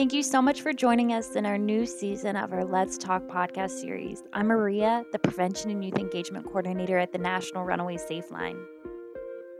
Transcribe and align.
Thank 0.00 0.14
you 0.14 0.22
so 0.22 0.40
much 0.40 0.62
for 0.62 0.72
joining 0.72 1.12
us 1.12 1.36
in 1.36 1.44
our 1.44 1.58
new 1.58 1.84
season 1.84 2.34
of 2.34 2.54
our 2.54 2.64
Let's 2.64 2.96
Talk 2.96 3.24
podcast 3.24 3.72
series. 3.82 4.22
I'm 4.32 4.46
Maria, 4.46 5.04
the 5.12 5.18
Prevention 5.18 5.70
and 5.70 5.84
Youth 5.84 5.98
Engagement 5.98 6.46
Coordinator 6.46 6.96
at 6.96 7.12
the 7.12 7.18
National 7.18 7.64
Runaway 7.64 7.98
Safe 7.98 8.30
Line. 8.30 8.56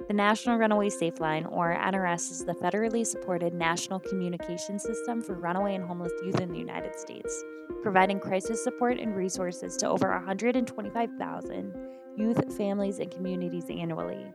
The 0.09 0.15
National 0.15 0.57
Runaway 0.57 0.89
Safe 0.89 1.21
Line, 1.21 1.45
or 1.45 1.77
NRS, 1.77 2.31
is 2.31 2.47
the 2.47 2.55
federally 2.55 3.07
supported 3.07 3.53
national 3.53 4.01
communication 4.01 4.79
system 4.79 5.21
for 5.21 5.35
runaway 5.35 5.75
and 5.75 5.85
homeless 5.85 6.13
youth 6.25 6.41
in 6.41 6.51
the 6.51 6.59
United 6.59 6.99
States, 6.99 7.45
providing 7.83 8.19
crisis 8.19 8.65
support 8.65 8.99
and 8.99 9.15
resources 9.15 9.77
to 9.77 9.89
over 9.91 10.11
125,000 10.11 11.75
youth, 12.17 12.57
families, 12.57 12.99
and 12.99 13.11
communities 13.11 13.67
annually. 13.69 14.33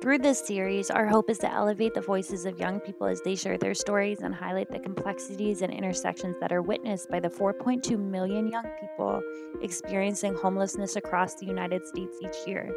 Through 0.00 0.20
this 0.20 0.38
series, 0.38 0.90
our 0.90 1.06
hope 1.06 1.28
is 1.28 1.36
to 1.40 1.52
elevate 1.52 1.92
the 1.92 2.00
voices 2.00 2.46
of 2.46 2.58
young 2.58 2.80
people 2.80 3.06
as 3.06 3.20
they 3.20 3.34
share 3.34 3.58
their 3.58 3.74
stories 3.74 4.20
and 4.20 4.34
highlight 4.34 4.70
the 4.70 4.78
complexities 4.78 5.60
and 5.60 5.70
intersections 5.70 6.36
that 6.40 6.52
are 6.52 6.62
witnessed 6.62 7.10
by 7.10 7.20
the 7.20 7.28
4.2 7.28 7.98
million 7.98 8.48
young 8.48 8.64
people 8.80 9.22
experiencing 9.60 10.34
homelessness 10.34 10.96
across 10.96 11.34
the 11.34 11.44
United 11.44 11.86
States 11.86 12.16
each 12.22 12.48
year. 12.48 12.74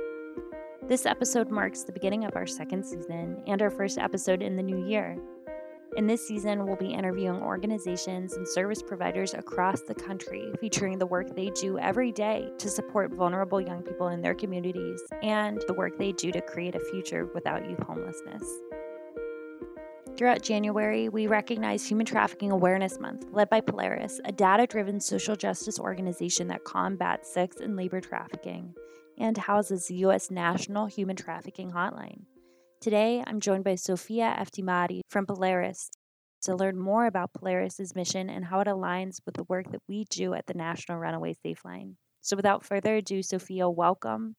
This 0.90 1.06
episode 1.06 1.50
marks 1.50 1.84
the 1.84 1.94
beginning 1.94 2.26
of 2.26 2.36
our 2.36 2.46
second 2.46 2.86
season 2.86 3.42
and 3.48 3.62
our 3.62 3.70
first 3.70 3.98
episode 3.98 4.42
in 4.42 4.58
the 4.58 4.64
new 4.64 4.86
year. 4.86 5.18
In 5.96 6.08
this 6.08 6.28
season, 6.28 6.66
we'll 6.66 6.76
be 6.76 6.92
interviewing 6.92 7.40
organizations 7.44 8.34
and 8.34 8.48
service 8.48 8.82
providers 8.82 9.36
across 9.36 9.82
the 9.82 9.94
country, 9.94 10.52
featuring 10.60 10.98
the 10.98 11.06
work 11.06 11.36
they 11.36 11.52
do 11.52 11.78
every 11.78 12.12
day 12.12 12.50
to 12.58 12.68
support 12.68 13.14
vulnerable 13.14 13.62
young 13.62 13.84
people 13.84 14.08
in 14.08 14.20
their 14.20 14.34
communities 14.34 15.04
and 15.22 15.64
the 15.68 15.74
work 15.74 16.00
they 16.00 16.12
do 16.12 16.32
to 16.32 16.42
create 16.42 16.74
a 16.74 16.80
future 16.80 17.30
without 17.36 17.70
youth 17.70 17.84
homelessness. 17.84 18.44
Throughout 20.18 20.42
January, 20.42 21.10
we 21.10 21.28
recognize 21.28 21.88
Human 21.88 22.08
Trafficking 22.08 22.50
Awareness 22.50 23.00
Month, 23.00 23.28
led 23.32 23.52
by 23.52 23.62
Polaris, 23.62 24.20
a 24.26 24.32
data 24.32 24.66
driven 24.66 25.00
social 25.00 25.36
justice 25.36 25.80
organization 25.80 26.48
that 26.48 26.64
combats 26.64 27.32
sex 27.32 27.58
and 27.58 27.76
labor 27.76 28.02
trafficking 28.02 28.74
and 29.20 29.38
houses 29.38 29.88
the 29.88 29.96
U.S. 29.96 30.32
National 30.32 30.88
Human 30.88 31.16
Trafficking 31.16 31.72
Hotline. 31.72 32.22
Today, 32.84 33.24
I'm 33.26 33.40
joined 33.40 33.64
by 33.64 33.76
Sophia 33.76 34.36
Eftimiades 34.38 35.04
from 35.08 35.26
Polaris 35.26 35.90
to 36.42 36.54
learn 36.54 36.78
more 36.78 37.06
about 37.06 37.32
Polaris's 37.32 37.96
mission 37.96 38.30
and 38.30 38.44
how 38.44 38.60
it 38.60 38.68
aligns 38.68 39.22
with 39.26 39.36
the 39.36 39.46
work 39.46 39.72
that 39.72 39.80
we 39.88 40.04
do 40.10 40.34
at 40.34 40.48
the 40.48 40.54
National 40.54 40.98
Runaway 40.98 41.34
Safe 41.42 41.64
Line. 41.64 41.96
So, 42.20 42.36
without 42.36 42.66
further 42.66 42.98
ado, 42.98 43.24
Sophia, 43.24 43.70
welcome. 43.70 44.36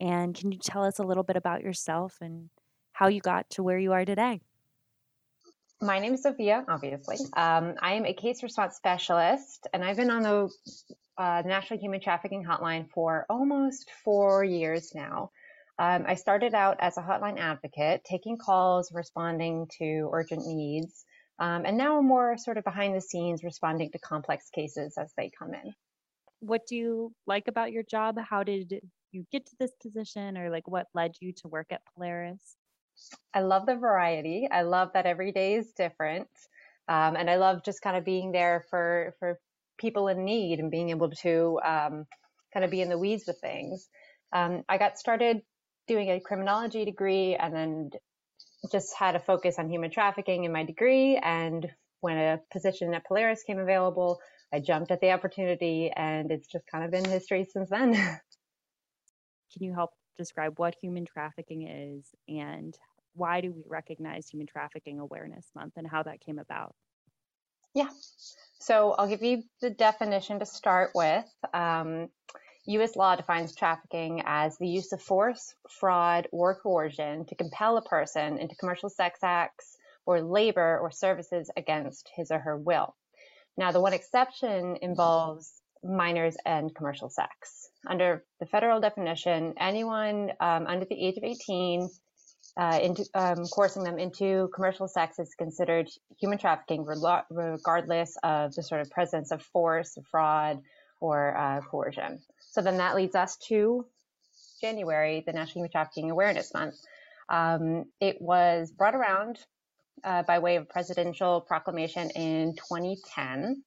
And 0.00 0.34
can 0.34 0.50
you 0.50 0.58
tell 0.58 0.82
us 0.82 0.98
a 0.98 1.04
little 1.04 1.22
bit 1.22 1.36
about 1.36 1.62
yourself 1.62 2.16
and 2.20 2.50
how 2.94 3.06
you 3.06 3.20
got 3.20 3.48
to 3.50 3.62
where 3.62 3.78
you 3.78 3.92
are 3.92 4.04
today? 4.04 4.40
My 5.80 6.00
name 6.00 6.14
is 6.14 6.24
Sophia, 6.24 6.64
obviously. 6.66 7.18
Um, 7.36 7.76
I 7.80 7.92
am 7.92 8.06
a 8.06 8.12
case 8.12 8.42
response 8.42 8.74
specialist, 8.74 9.68
and 9.72 9.84
I've 9.84 9.98
been 9.98 10.10
on 10.10 10.22
the 10.24 10.50
uh, 11.16 11.42
National 11.46 11.78
Human 11.78 12.00
Trafficking 12.00 12.44
Hotline 12.44 12.90
for 12.90 13.24
almost 13.30 13.88
four 14.02 14.42
years 14.42 14.96
now. 14.96 15.30
Um, 15.78 16.04
I 16.06 16.14
started 16.14 16.54
out 16.54 16.76
as 16.80 16.96
a 16.96 17.02
hotline 17.02 17.38
advocate, 17.38 18.02
taking 18.04 18.38
calls, 18.38 18.92
responding 18.92 19.66
to 19.78 20.08
urgent 20.12 20.46
needs, 20.46 21.04
um, 21.38 21.64
and 21.66 21.76
now 21.76 21.98
I'm 21.98 22.06
more 22.06 22.36
sort 22.38 22.58
of 22.58 22.64
behind 22.64 22.94
the 22.94 23.00
scenes, 23.00 23.42
responding 23.42 23.90
to 23.90 23.98
complex 23.98 24.50
cases 24.50 24.96
as 24.96 25.12
they 25.16 25.32
come 25.36 25.52
in. 25.52 25.72
What 26.40 26.66
do 26.68 26.76
you 26.76 27.12
like 27.26 27.48
about 27.48 27.72
your 27.72 27.82
job? 27.82 28.16
How 28.18 28.44
did 28.44 28.72
you 29.10 29.26
get 29.32 29.46
to 29.46 29.56
this 29.58 29.72
position, 29.82 30.38
or 30.38 30.50
like 30.50 30.68
what 30.68 30.86
led 30.94 31.14
you 31.20 31.32
to 31.38 31.48
work 31.48 31.66
at 31.70 31.82
Polaris? 31.94 32.56
I 33.32 33.40
love 33.40 33.66
the 33.66 33.74
variety. 33.74 34.48
I 34.50 34.62
love 34.62 34.90
that 34.94 35.06
every 35.06 35.32
day 35.32 35.54
is 35.54 35.72
different. 35.72 36.28
Um, 36.86 37.16
and 37.16 37.28
I 37.28 37.36
love 37.36 37.64
just 37.64 37.82
kind 37.82 37.96
of 37.96 38.04
being 38.04 38.30
there 38.30 38.64
for, 38.70 39.14
for 39.18 39.40
people 39.78 40.08
in 40.08 40.24
need 40.24 40.60
and 40.60 40.70
being 40.70 40.90
able 40.90 41.10
to 41.10 41.58
um, 41.64 42.04
kind 42.52 42.64
of 42.64 42.70
be 42.70 42.82
in 42.82 42.90
the 42.90 42.98
weeds 42.98 43.24
with 43.26 43.40
things. 43.40 43.88
Um, 44.32 44.62
I 44.68 44.78
got 44.78 44.98
started 44.98 45.42
doing 45.86 46.10
a 46.10 46.20
criminology 46.20 46.84
degree 46.84 47.34
and 47.34 47.54
then 47.54 47.90
just 48.72 48.94
had 48.94 49.16
a 49.16 49.20
focus 49.20 49.56
on 49.58 49.68
human 49.68 49.90
trafficking 49.90 50.44
in 50.44 50.52
my 50.52 50.64
degree. 50.64 51.16
And 51.16 51.70
when 52.00 52.16
a 52.16 52.40
position 52.52 52.94
at 52.94 53.06
Polaris 53.06 53.42
came 53.42 53.58
available, 53.58 54.20
I 54.52 54.60
jumped 54.60 54.90
at 54.90 55.00
the 55.00 55.10
opportunity 55.10 55.90
and 55.94 56.30
it's 56.30 56.46
just 56.46 56.66
kind 56.66 56.84
of 56.84 56.90
been 56.90 57.04
history 57.04 57.44
since 57.44 57.70
then. 57.70 57.92
Can 59.52 59.62
you 59.62 59.74
help 59.74 59.90
describe 60.16 60.58
what 60.58 60.74
human 60.80 61.04
trafficking 61.04 61.68
is 61.68 62.06
and 62.28 62.76
why 63.14 63.40
do 63.40 63.52
we 63.52 63.62
recognize 63.68 64.28
Human 64.28 64.46
Trafficking 64.46 64.98
Awareness 64.98 65.46
Month 65.54 65.74
and 65.76 65.86
how 65.86 66.02
that 66.02 66.20
came 66.20 66.38
about? 66.38 66.74
Yeah. 67.74 67.88
So 68.58 68.92
I'll 68.92 69.08
give 69.08 69.22
you 69.22 69.42
the 69.60 69.70
definition 69.70 70.38
to 70.40 70.46
start 70.46 70.90
with. 70.94 71.24
Um, 71.52 72.08
U.S. 72.66 72.96
law 72.96 73.14
defines 73.14 73.54
trafficking 73.54 74.22
as 74.24 74.56
the 74.56 74.68
use 74.68 74.92
of 74.92 75.02
force, 75.02 75.54
fraud, 75.68 76.28
or 76.32 76.54
coercion 76.54 77.26
to 77.26 77.34
compel 77.34 77.76
a 77.76 77.82
person 77.82 78.38
into 78.38 78.56
commercial 78.56 78.88
sex 78.88 79.20
acts 79.22 79.76
or 80.06 80.22
labor 80.22 80.78
or 80.78 80.90
services 80.90 81.50
against 81.56 82.10
his 82.14 82.30
or 82.30 82.38
her 82.38 82.56
will. 82.56 82.94
Now, 83.56 83.70
the 83.70 83.80
one 83.80 83.92
exception 83.92 84.78
involves 84.80 85.52
minors 85.82 86.36
and 86.46 86.74
commercial 86.74 87.10
sex. 87.10 87.68
Under 87.86 88.24
the 88.40 88.46
federal 88.46 88.80
definition, 88.80 89.54
anyone 89.58 90.32
um, 90.40 90.66
under 90.66 90.86
the 90.86 91.06
age 91.06 91.18
of 91.18 91.24
18 91.24 91.88
uh, 92.56 92.78
into, 92.82 93.04
um, 93.14 93.44
coercing 93.52 93.84
them 93.84 93.98
into 93.98 94.48
commercial 94.54 94.88
sex 94.88 95.18
is 95.18 95.34
considered 95.36 95.88
human 96.18 96.38
trafficking, 96.38 96.84
regardless 96.84 98.16
of 98.22 98.54
the 98.54 98.62
sort 98.62 98.80
of 98.80 98.90
presence 98.90 99.30
of 99.32 99.42
force, 99.42 99.98
fraud, 100.10 100.60
or 101.00 101.36
uh, 101.36 101.60
coercion. 101.62 102.20
So 102.40 102.62
then 102.62 102.78
that 102.78 102.96
leads 102.96 103.14
us 103.14 103.36
to 103.48 103.86
January, 104.60 105.22
the 105.26 105.32
National 105.32 105.60
Human 105.60 105.70
Trafficking 105.70 106.10
Awareness 106.10 106.54
Month. 106.54 106.76
Um, 107.28 107.84
it 108.00 108.20
was 108.20 108.70
brought 108.70 108.94
around 108.94 109.38
uh, 110.02 110.22
by 110.22 110.38
way 110.38 110.56
of 110.56 110.68
presidential 110.68 111.40
proclamation 111.40 112.10
in 112.10 112.54
2010. 112.54 113.62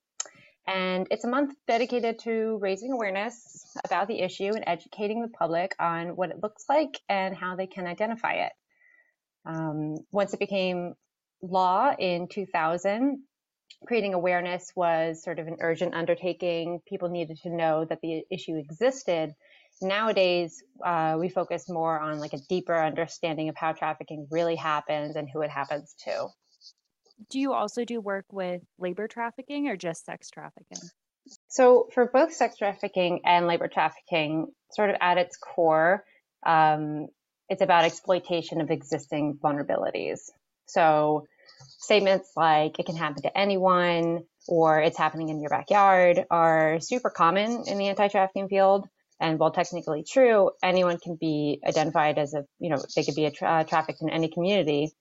And 0.67 1.07
it's 1.09 1.23
a 1.23 1.29
month 1.29 1.55
dedicated 1.65 2.19
to 2.19 2.57
raising 2.61 2.91
awareness 2.91 3.77
about 3.85 4.07
the 4.07 4.19
issue 4.19 4.51
and 4.53 4.63
educating 4.67 5.21
the 5.21 5.29
public 5.29 5.73
on 5.79 6.15
what 6.17 6.29
it 6.29 6.44
looks 6.44 6.65
like 6.67 6.99
and 7.07 7.33
how 7.35 7.55
they 7.55 7.67
can 7.67 7.88
identify 7.88 8.33
it. 8.33 8.51
Um, 9.45 9.95
once 10.11 10.33
it 10.33 10.41
became 10.41 10.94
law 11.41 11.94
in 11.97 12.27
2000, 12.27 13.23
creating 13.85 14.13
awareness 14.13 14.72
was 14.75 15.23
sort 15.23 15.39
of 15.39 15.47
an 15.47 15.57
urgent 15.59 15.94
undertaking. 15.94 16.81
People 16.88 17.09
needed 17.09 17.38
to 17.44 17.50
know 17.50 17.85
that 17.85 18.01
the 18.01 18.23
issue 18.31 18.55
existed. 18.57 19.33
Nowadays, 19.81 20.63
uh, 20.83 21.17
we 21.19 21.29
focus 21.29 21.69
more 21.69 22.00
on 22.00 22.19
like 22.19 22.33
a 22.33 22.39
deeper 22.50 22.75
understanding 22.75 23.50
of 23.50 23.56
how 23.56 23.73
trafficking 23.73 24.27
really 24.31 24.56
happens 24.56 25.16
and 25.16 25.29
who 25.31 25.41
it 25.41 25.51
happens 25.51 25.94
to. 26.06 26.27
Do 27.29 27.39
you 27.39 27.53
also 27.53 27.85
do 27.85 28.00
work 28.00 28.25
with 28.31 28.61
labor 28.79 29.07
trafficking 29.07 29.67
or 29.67 29.75
just 29.75 30.06
sex 30.06 30.29
trafficking? 30.29 30.79
So, 31.47 31.89
for 31.94 32.06
both 32.06 32.33
sex 32.33 32.57
trafficking 32.57 33.22
and 33.25 33.47
labor 33.47 33.67
trafficking, 33.67 34.47
sort 34.72 34.89
of 34.91 34.95
at 35.01 35.17
its 35.17 35.35
core, 35.38 36.06
um, 36.45 37.07
it's 37.50 37.61
about 37.61 37.85
exploitation 37.85 38.61
of 38.61 38.72
existing 38.72 39.38
vulnerabilities. 39.41 40.29
So, 40.67 41.27
statements 41.67 42.31
like 42.35 42.79
it 42.79 42.85
can 42.85 42.95
happen 42.95 43.22
to 43.23 43.38
anyone 43.38 44.23
or 44.47 44.79
it's 44.79 44.97
happening 44.97 45.29
in 45.29 45.41
your 45.41 45.50
backyard 45.50 46.25
are 46.31 46.79
super 46.79 47.09
common 47.09 47.63
in 47.67 47.78
the 47.78 47.88
anti-trafficking 47.88 48.47
field. 48.47 48.88
And 49.19 49.39
while 49.39 49.51
technically 49.51 50.03
true, 50.03 50.51
anyone 50.63 51.00
can 51.00 51.17
be 51.19 51.59
identified 51.67 52.17
as 52.17 52.33
a, 52.33 52.45
you 52.59 52.69
know, 52.69 52.77
they 52.95 53.03
could 53.03 53.16
be 53.16 53.29
tra- 53.31 53.66
trafficked 53.67 54.01
in 54.01 54.09
any 54.09 54.29
community. 54.29 54.91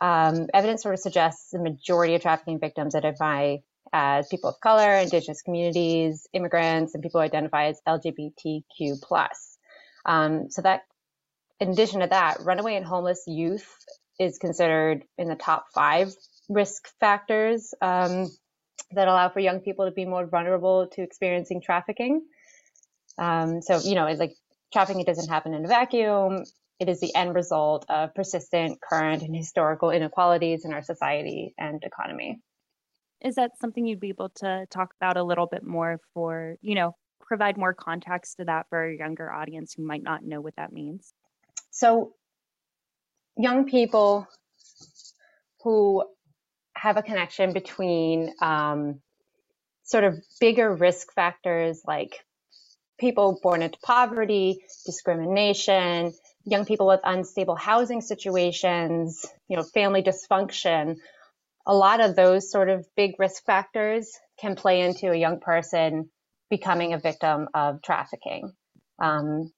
Um, 0.00 0.46
evidence 0.54 0.82
sort 0.82 0.94
of 0.94 1.00
suggests 1.00 1.50
the 1.50 1.58
majority 1.58 2.14
of 2.14 2.22
trafficking 2.22 2.58
victims 2.58 2.94
identify 2.94 3.56
as 3.92 4.28
people 4.28 4.50
of 4.50 4.60
color, 4.60 4.94
indigenous 4.94 5.42
communities, 5.42 6.26
immigrants, 6.32 6.94
and 6.94 7.02
people 7.02 7.20
who 7.20 7.24
identify 7.24 7.66
as 7.66 7.80
LGBTQ 7.86 9.02
plus. 9.02 9.58
Um, 10.06 10.50
so 10.50 10.62
that, 10.62 10.82
in 11.58 11.70
addition 11.70 12.00
to 12.00 12.06
that, 12.06 12.38
runaway 12.40 12.76
and 12.76 12.86
homeless 12.86 13.24
youth 13.26 13.76
is 14.20 14.38
considered 14.38 15.02
in 15.16 15.28
the 15.28 15.34
top 15.34 15.66
five 15.74 16.14
risk 16.50 16.88
factors 17.00 17.72
um, 17.80 18.28
that 18.92 19.08
allow 19.08 19.30
for 19.30 19.40
young 19.40 19.60
people 19.60 19.86
to 19.86 19.90
be 19.90 20.04
more 20.04 20.26
vulnerable 20.26 20.86
to 20.88 21.02
experiencing 21.02 21.62
trafficking. 21.62 22.22
Um, 23.18 23.62
so, 23.62 23.80
you 23.80 23.94
know, 23.94 24.06
like 24.12 24.34
trafficking 24.72 25.04
doesn't 25.04 25.28
happen 25.28 25.54
in 25.54 25.64
a 25.64 25.68
vacuum. 25.68 26.44
It 26.78 26.88
is 26.88 27.00
the 27.00 27.14
end 27.14 27.34
result 27.34 27.86
of 27.88 28.14
persistent, 28.14 28.78
current, 28.80 29.22
and 29.22 29.34
historical 29.34 29.90
inequalities 29.90 30.64
in 30.64 30.74
our 30.74 30.82
society 30.82 31.54
and 31.58 31.82
economy. 31.82 32.40
Is 33.22 33.36
that 33.36 33.52
something 33.58 33.86
you'd 33.86 34.00
be 34.00 34.08
able 34.10 34.30
to 34.36 34.66
talk 34.70 34.94
about 35.00 35.16
a 35.16 35.22
little 35.22 35.46
bit 35.46 35.64
more 35.64 35.98
for, 36.14 36.56
you 36.60 36.74
know, 36.74 36.94
provide 37.20 37.56
more 37.56 37.74
context 37.74 38.36
to 38.36 38.44
that 38.44 38.66
for 38.68 38.84
a 38.84 38.96
younger 38.96 39.32
audience 39.32 39.74
who 39.74 39.84
might 39.84 40.02
not 40.02 40.24
know 40.24 40.40
what 40.40 40.56
that 40.56 40.72
means? 40.72 41.12
So, 41.70 42.14
young 43.40 43.68
people 43.68 44.26
who 45.62 46.04
have 46.74 46.96
a 46.96 47.02
connection 47.02 47.52
between 47.52 48.32
um, 48.40 49.00
sort 49.84 50.04
of 50.04 50.18
bigger 50.40 50.74
risk 50.74 51.12
factors 51.14 51.82
like 51.86 52.14
people 52.98 53.40
born 53.42 53.62
into 53.62 53.78
poverty, 53.82 54.58
discrimination, 54.86 56.12
young 56.44 56.64
people 56.64 56.86
with 56.86 57.00
unstable 57.02 57.56
housing 57.56 58.00
situations, 58.00 59.26
you 59.48 59.56
know, 59.56 59.62
family 59.62 60.02
dysfunction. 60.02 60.96
A 61.66 61.74
lot 61.74 62.00
of 62.00 62.16
those 62.16 62.50
sort 62.50 62.68
of 62.68 62.86
big 62.96 63.18
risk 63.18 63.44
factors 63.44 64.18
can 64.38 64.54
play 64.54 64.80
into 64.82 65.10
a 65.10 65.16
young 65.16 65.40
person 65.40 66.10
becoming 66.50 66.92
a 66.92 66.98
victim 66.98 67.48
of 67.54 67.82
trafficking. 67.82 68.52
Um, 68.98 69.52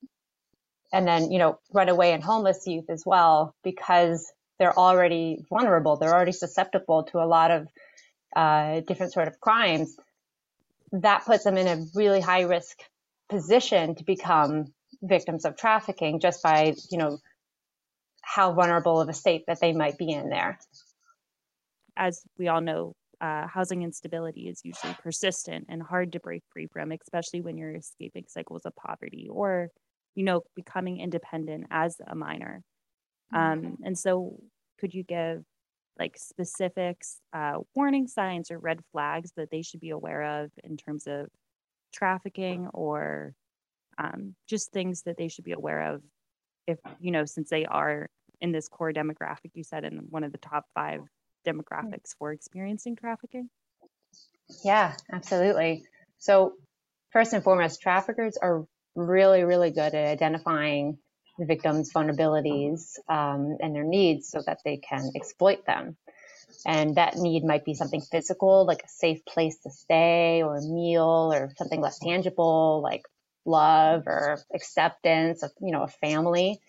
and 0.92 1.06
then, 1.06 1.32
you 1.32 1.38
know, 1.38 1.58
runaway 1.72 2.12
and 2.12 2.22
homeless 2.22 2.66
youth 2.66 2.90
as 2.90 3.02
well, 3.06 3.54
because 3.64 4.30
they're 4.58 4.78
already 4.78 5.38
vulnerable. 5.48 5.96
They're 5.96 6.14
already 6.14 6.32
susceptible 6.32 7.04
to 7.04 7.18
a 7.18 7.26
lot 7.26 7.50
of 7.50 7.68
uh, 8.36 8.80
different 8.86 9.12
sort 9.12 9.28
of 9.28 9.40
crimes. 9.40 9.96
That 10.92 11.24
puts 11.24 11.44
them 11.44 11.56
in 11.56 11.66
a 11.66 11.84
really 11.94 12.20
high 12.20 12.42
risk 12.42 12.78
position 13.28 13.94
to 13.94 14.04
become 14.04 14.66
victims 15.02 15.44
of 15.44 15.56
trafficking 15.56 16.20
just 16.20 16.42
by, 16.42 16.74
you 16.90 16.98
know, 16.98 17.18
how 18.20 18.52
vulnerable 18.52 19.00
of 19.00 19.08
a 19.08 19.14
state 19.14 19.44
that 19.46 19.58
they 19.60 19.72
might 19.72 19.98
be 19.98 20.10
in 20.10 20.28
there. 20.28 20.58
As 21.96 22.22
we 22.38 22.48
all 22.48 22.60
know, 22.60 22.94
uh, 23.20 23.46
housing 23.46 23.82
instability 23.82 24.48
is 24.48 24.60
usually 24.64 24.94
persistent 25.02 25.66
and 25.68 25.82
hard 25.82 26.12
to 26.12 26.20
break 26.20 26.42
free 26.52 26.66
from, 26.66 26.92
especially 26.92 27.40
when 27.40 27.56
you're 27.56 27.74
escaping 27.74 28.24
cycles 28.28 28.64
of 28.64 28.76
poverty 28.76 29.28
or, 29.30 29.70
you 30.14 30.24
know, 30.24 30.42
becoming 30.54 31.00
independent 31.00 31.66
as 31.70 32.00
a 32.06 32.14
minor. 32.14 32.62
Mm-hmm. 33.34 33.66
Um, 33.66 33.76
and 33.84 33.98
so, 33.98 34.38
could 34.78 34.94
you 34.94 35.04
give 35.04 35.44
like 35.98 36.16
specifics, 36.16 37.20
uh, 37.32 37.58
warning 37.74 38.08
signs 38.08 38.50
or 38.50 38.58
red 38.58 38.80
flags 38.92 39.32
that 39.36 39.50
they 39.50 39.62
should 39.62 39.80
be 39.80 39.90
aware 39.90 40.42
of 40.42 40.50
in 40.64 40.76
terms 40.76 41.06
of 41.06 41.28
trafficking 41.92 42.68
or 42.72 43.34
um, 43.98 44.34
just 44.48 44.72
things 44.72 45.02
that 45.02 45.16
they 45.16 45.28
should 45.28 45.44
be 45.44 45.52
aware 45.52 45.94
of 45.94 46.02
if 46.66 46.78
you 47.00 47.10
know 47.10 47.24
since 47.24 47.50
they 47.50 47.64
are 47.66 48.08
in 48.40 48.52
this 48.52 48.68
core 48.68 48.92
demographic 48.92 49.50
you 49.54 49.64
said 49.64 49.84
in 49.84 49.98
one 50.08 50.24
of 50.24 50.32
the 50.32 50.38
top 50.38 50.64
five 50.74 51.00
demographics 51.46 52.14
for 52.18 52.32
experiencing 52.32 52.96
trafficking 52.96 53.48
yeah 54.64 54.94
absolutely 55.12 55.84
so 56.18 56.52
first 57.10 57.32
and 57.32 57.44
foremost 57.44 57.80
traffickers 57.82 58.36
are 58.40 58.64
really 58.94 59.44
really 59.44 59.70
good 59.70 59.94
at 59.94 60.08
identifying 60.08 60.98
the 61.38 61.46
victims 61.46 61.92
vulnerabilities 61.92 62.98
um, 63.08 63.56
and 63.60 63.74
their 63.74 63.84
needs 63.84 64.28
so 64.28 64.42
that 64.46 64.58
they 64.64 64.76
can 64.76 65.10
exploit 65.14 65.64
them 65.66 65.96
and 66.66 66.96
that 66.96 67.16
need 67.16 67.44
might 67.44 67.64
be 67.64 67.74
something 67.74 68.00
physical, 68.00 68.66
like 68.66 68.82
a 68.84 68.88
safe 68.88 69.24
place 69.24 69.58
to 69.60 69.70
stay 69.70 70.42
or 70.42 70.56
a 70.56 70.62
meal 70.62 71.30
or 71.32 71.52
something 71.56 71.80
less 71.80 71.98
tangible, 71.98 72.80
like 72.82 73.02
love 73.44 74.04
or 74.06 74.38
acceptance 74.54 75.42
of, 75.42 75.50
you 75.60 75.72
know, 75.72 75.82
a 75.82 75.88
family. 75.88 76.60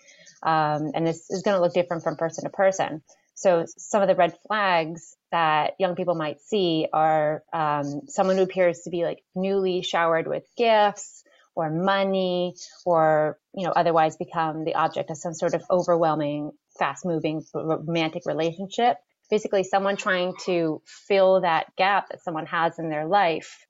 Um, 0.42 0.92
and 0.94 1.06
this 1.06 1.30
is 1.30 1.44
going 1.44 1.56
to 1.56 1.62
look 1.62 1.74
different 1.74 2.04
from 2.04 2.16
person 2.16 2.46
to 2.46 2.50
person. 2.50 3.04
So 3.36 3.66
some 3.78 4.02
of 4.02 4.08
the 4.08 4.16
red 4.16 4.38
flags 4.48 5.16
that 5.32 5.74
young 5.80 5.96
people 5.96 6.16
might 6.16 6.42
see 6.42 6.88
are 6.92 7.44
um, 7.52 8.02
someone 8.08 8.38
who 8.38 8.44
appears 8.44 8.82
to 8.82 8.90
be 8.90 9.04
like 9.04 9.24
newly 9.36 9.82
showered 9.82 10.28
with 10.28 10.44
gifts 10.56 11.23
or 11.56 11.70
money 11.70 12.56
or 12.86 13.38
you 13.54 13.66
know 13.66 13.74
otherwise 13.76 14.18
become 14.18 14.64
the 14.64 14.76
object 14.76 15.10
of 15.10 15.18
some 15.18 15.34
sort 15.34 15.54
of 15.54 15.64
overwhelming 15.70 16.52
fast 16.78 17.06
moving 17.06 17.44
romantic 17.54 18.24
relationship 18.26 18.98
basically 19.30 19.64
someone 19.64 19.98
trying 19.98 20.34
to 20.46 20.82
fill 20.86 21.42
that 21.42 21.76
gap 21.76 22.10
that 22.10 22.24
someone 22.24 22.46
has 22.46 22.78
in 22.78 22.90
their 22.90 23.08
life 23.08 23.66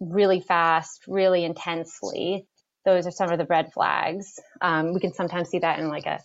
really 0.00 0.40
fast, 0.40 1.04
really 1.06 1.44
intensely. 1.44 2.46
Those 2.84 3.06
are 3.06 3.10
some 3.10 3.30
of 3.30 3.38
the 3.38 3.46
red 3.46 3.72
flags. 3.72 4.38
Um, 4.60 4.94
we 4.94 5.00
can 5.00 5.12
sometimes 5.12 5.50
see 5.50 5.58
that 5.58 5.78
in 5.78 5.88
like 5.88 6.06
a 6.06 6.20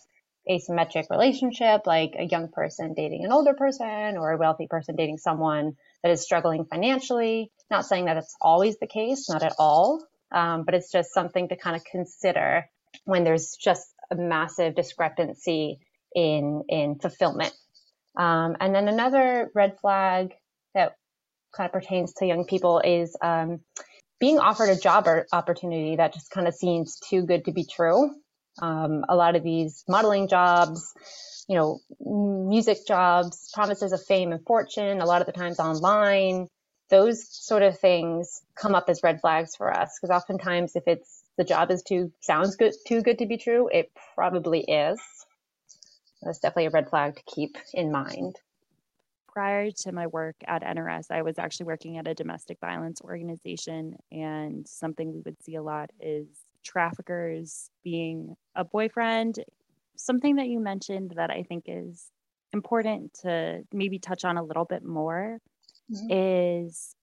asymmetric 0.48 1.10
relationship, 1.10 1.86
like 1.86 2.14
a 2.18 2.24
young 2.24 2.48
person 2.48 2.94
dating 2.94 3.24
an 3.24 3.32
older 3.32 3.54
person 3.54 4.16
or 4.16 4.30
a 4.30 4.36
wealthy 4.36 4.66
person 4.68 4.96
dating 4.96 5.18
someone 5.18 5.76
that 6.02 6.12
is 6.12 6.22
struggling 6.22 6.64
financially. 6.64 7.50
Not 7.70 7.84
saying 7.84 8.06
that 8.06 8.16
it's 8.16 8.36
always 8.40 8.78
the 8.78 8.86
case, 8.86 9.28
not 9.28 9.42
at 9.42 9.54
all, 9.58 10.02
um, 10.32 10.64
but 10.64 10.74
it's 10.74 10.90
just 10.90 11.12
something 11.12 11.48
to 11.48 11.56
kind 11.56 11.76
of 11.76 11.84
consider 11.84 12.66
when 13.04 13.24
there's 13.24 13.56
just 13.62 13.86
a 14.10 14.16
massive 14.16 14.74
discrepancy 14.74 15.78
in 16.14 16.62
in 16.68 16.98
fulfillment 16.98 17.52
um, 18.16 18.56
and 18.60 18.74
then 18.74 18.88
another 18.88 19.50
red 19.54 19.78
flag 19.80 20.32
that 20.74 20.94
kind 21.54 21.66
of 21.66 21.72
pertains 21.72 22.14
to 22.14 22.26
young 22.26 22.44
people 22.44 22.80
is 22.80 23.16
um, 23.22 23.60
being 24.18 24.38
offered 24.38 24.70
a 24.70 24.76
job 24.76 25.06
or 25.06 25.26
opportunity 25.32 25.96
that 25.96 26.14
just 26.14 26.30
kind 26.30 26.48
of 26.48 26.54
seems 26.54 26.98
too 26.98 27.22
good 27.22 27.44
to 27.44 27.52
be 27.52 27.64
true. 27.64 28.10
Um, 28.60 29.04
a 29.08 29.16
lot 29.16 29.36
of 29.36 29.42
these 29.42 29.84
modeling 29.86 30.28
jobs, 30.28 30.94
you 31.46 31.56
know, 31.56 31.80
music 32.00 32.86
jobs, 32.86 33.50
promises 33.52 33.92
of 33.92 34.02
fame 34.02 34.32
and 34.32 34.44
fortune, 34.46 35.00
a 35.00 35.06
lot 35.06 35.20
of 35.20 35.26
the 35.26 35.32
times 35.32 35.60
online, 35.60 36.48
those 36.88 37.26
sort 37.28 37.62
of 37.62 37.78
things 37.78 38.42
come 38.54 38.74
up 38.74 38.88
as 38.88 39.02
red 39.02 39.20
flags 39.20 39.56
for 39.56 39.72
us 39.72 39.98
because 40.00 40.14
oftentimes 40.14 40.76
if 40.76 40.84
it's 40.86 41.24
the 41.36 41.44
job 41.44 41.70
is 41.70 41.82
too 41.82 42.12
sounds 42.20 42.56
good 42.56 42.72
too 42.86 43.02
good 43.02 43.18
to 43.18 43.26
be 43.26 43.36
true, 43.36 43.68
it 43.72 43.90
probably 44.14 44.60
is 44.60 45.00
that's 46.22 46.38
definitely 46.38 46.66
a 46.66 46.70
red 46.70 46.88
flag 46.88 47.16
to 47.16 47.22
keep 47.22 47.56
in 47.72 47.92
mind. 47.92 48.36
Prior 49.28 49.70
to 49.70 49.92
my 49.92 50.06
work 50.06 50.36
at 50.46 50.62
NRS, 50.62 51.10
I 51.10 51.22
was 51.22 51.38
actually 51.38 51.66
working 51.66 51.98
at 51.98 52.08
a 52.08 52.14
domestic 52.14 52.58
violence 52.58 53.02
organization, 53.02 53.96
and 54.10 54.66
something 54.66 55.12
we 55.12 55.20
would 55.20 55.42
see 55.42 55.56
a 55.56 55.62
lot 55.62 55.90
is 56.00 56.26
traffickers 56.64 57.70
being 57.84 58.34
a 58.54 58.64
boyfriend. 58.64 59.44
Something 59.96 60.36
that 60.36 60.48
you 60.48 60.58
mentioned 60.58 61.12
that 61.16 61.30
I 61.30 61.42
think 61.42 61.64
is 61.66 62.10
important 62.52 63.12
to 63.22 63.62
maybe 63.72 63.98
touch 63.98 64.24
on 64.24 64.38
a 64.38 64.42
little 64.42 64.64
bit 64.64 64.82
more 64.82 65.38
mm-hmm. 65.90 66.06
is 66.10 66.94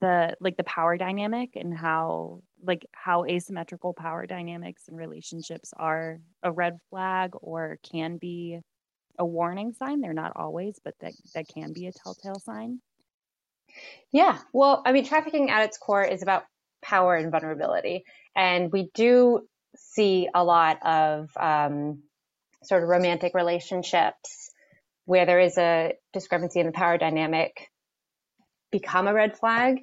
the 0.00 0.36
like 0.40 0.56
the 0.56 0.64
power 0.64 0.96
dynamic 0.96 1.56
and 1.56 1.76
how 1.76 2.42
like 2.62 2.86
how 2.92 3.24
asymmetrical 3.24 3.92
power 3.92 4.26
dynamics 4.26 4.84
and 4.88 4.96
relationships 4.96 5.72
are 5.76 6.18
a 6.42 6.50
red 6.50 6.78
flag 6.88 7.32
or 7.34 7.78
can 7.90 8.16
be 8.16 8.58
a 9.18 9.24
warning 9.24 9.72
sign. 9.72 10.00
They're 10.00 10.12
not 10.12 10.32
always 10.36 10.78
but 10.82 10.94
that 11.00 11.12
that 11.34 11.46
can 11.48 11.72
be 11.72 11.86
a 11.86 11.92
telltale 11.92 12.40
sign. 12.40 12.80
Yeah. 14.12 14.38
Well 14.52 14.82
i 14.84 14.92
mean 14.92 15.04
trafficking 15.04 15.50
at 15.50 15.64
its 15.64 15.78
core 15.78 16.04
is 16.04 16.22
about 16.22 16.44
power 16.82 17.14
and 17.14 17.30
vulnerability. 17.30 18.04
And 18.34 18.72
we 18.72 18.90
do 18.94 19.46
see 19.76 20.28
a 20.34 20.42
lot 20.42 20.78
of 20.84 21.30
um, 21.36 22.02
sort 22.64 22.82
of 22.82 22.88
romantic 22.88 23.34
relationships 23.34 24.50
where 25.04 25.26
there 25.26 25.40
is 25.40 25.58
a 25.58 25.94
discrepancy 26.12 26.60
in 26.60 26.66
the 26.66 26.72
power 26.72 26.98
dynamic 26.98 27.69
become 28.70 29.08
a 29.08 29.14
red 29.14 29.36
flag 29.36 29.78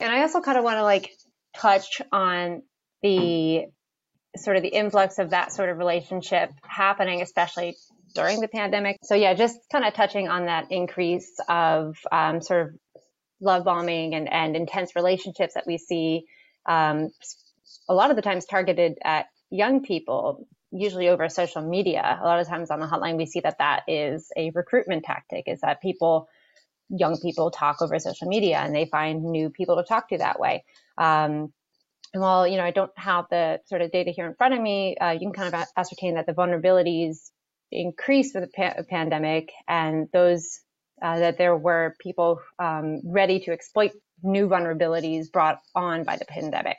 and 0.00 0.10
I 0.10 0.22
also 0.22 0.40
kind 0.40 0.58
of 0.58 0.64
want 0.64 0.78
to 0.78 0.82
like 0.82 1.12
touch 1.56 2.00
on 2.10 2.62
the 3.02 3.66
sort 4.36 4.56
of 4.56 4.62
the 4.62 4.68
influx 4.68 5.18
of 5.18 5.30
that 5.30 5.52
sort 5.52 5.68
of 5.68 5.78
relationship 5.78 6.50
happening, 6.62 7.20
especially 7.20 7.76
during 8.14 8.40
the 8.40 8.48
pandemic. 8.48 8.98
So 9.02 9.14
yeah, 9.14 9.34
just 9.34 9.58
kind 9.70 9.84
of 9.84 9.92
touching 9.94 10.28
on 10.28 10.46
that 10.46 10.70
increase 10.72 11.38
of 11.48 11.96
um, 12.10 12.40
sort 12.40 12.68
of 12.68 12.74
love 13.40 13.64
bombing 13.64 14.14
and, 14.14 14.32
and 14.32 14.56
intense 14.56 14.96
relationships 14.96 15.54
that 15.54 15.66
we 15.66 15.78
see 15.78 16.24
um, 16.66 17.10
a 17.88 17.94
lot 17.94 18.10
of 18.10 18.16
the 18.16 18.22
times 18.22 18.46
targeted 18.46 18.98
at 19.02 19.26
young 19.50 19.82
people, 19.82 20.46
usually 20.70 21.08
over 21.08 21.28
social 21.28 21.62
media. 21.62 22.18
A 22.20 22.24
lot 22.24 22.40
of 22.40 22.48
times 22.48 22.70
on 22.70 22.80
the 22.80 22.86
hotline, 22.86 23.16
we 23.16 23.26
see 23.26 23.40
that 23.40 23.58
that 23.58 23.82
is 23.88 24.30
a 24.36 24.50
recruitment 24.50 25.04
tactic, 25.04 25.44
is 25.46 25.60
that 25.60 25.82
people 25.82 26.28
young 26.90 27.18
people 27.18 27.50
talk 27.50 27.80
over 27.80 27.98
social 27.98 28.28
media 28.28 28.58
and 28.58 28.74
they 28.74 28.86
find 28.86 29.22
new 29.22 29.50
people 29.50 29.76
to 29.76 29.84
talk 29.84 30.08
to 30.08 30.18
that 30.18 30.40
way. 30.40 30.64
Um, 30.98 31.52
and 32.12 32.22
while 32.22 32.46
you 32.46 32.56
know 32.56 32.64
I 32.64 32.72
don't 32.72 32.90
have 32.96 33.26
the 33.30 33.60
sort 33.66 33.82
of 33.82 33.92
data 33.92 34.10
here 34.10 34.26
in 34.26 34.34
front 34.34 34.54
of 34.54 34.60
me, 34.60 34.96
uh, 34.96 35.12
you 35.12 35.20
can 35.20 35.32
kind 35.32 35.54
of 35.54 35.66
ascertain 35.76 36.14
that 36.14 36.26
the 36.26 36.32
vulnerabilities 36.32 37.30
increased 37.70 38.34
with 38.34 38.44
the 38.44 38.50
pa- 38.50 38.82
pandemic, 38.88 39.50
and 39.68 40.08
those 40.12 40.60
uh, 41.00 41.20
that 41.20 41.38
there 41.38 41.56
were 41.56 41.94
people 42.00 42.40
um, 42.58 43.00
ready 43.04 43.40
to 43.40 43.52
exploit 43.52 43.92
new 44.22 44.48
vulnerabilities 44.48 45.30
brought 45.32 45.60
on 45.74 46.04
by 46.04 46.16
the 46.16 46.24
pandemic. 46.24 46.76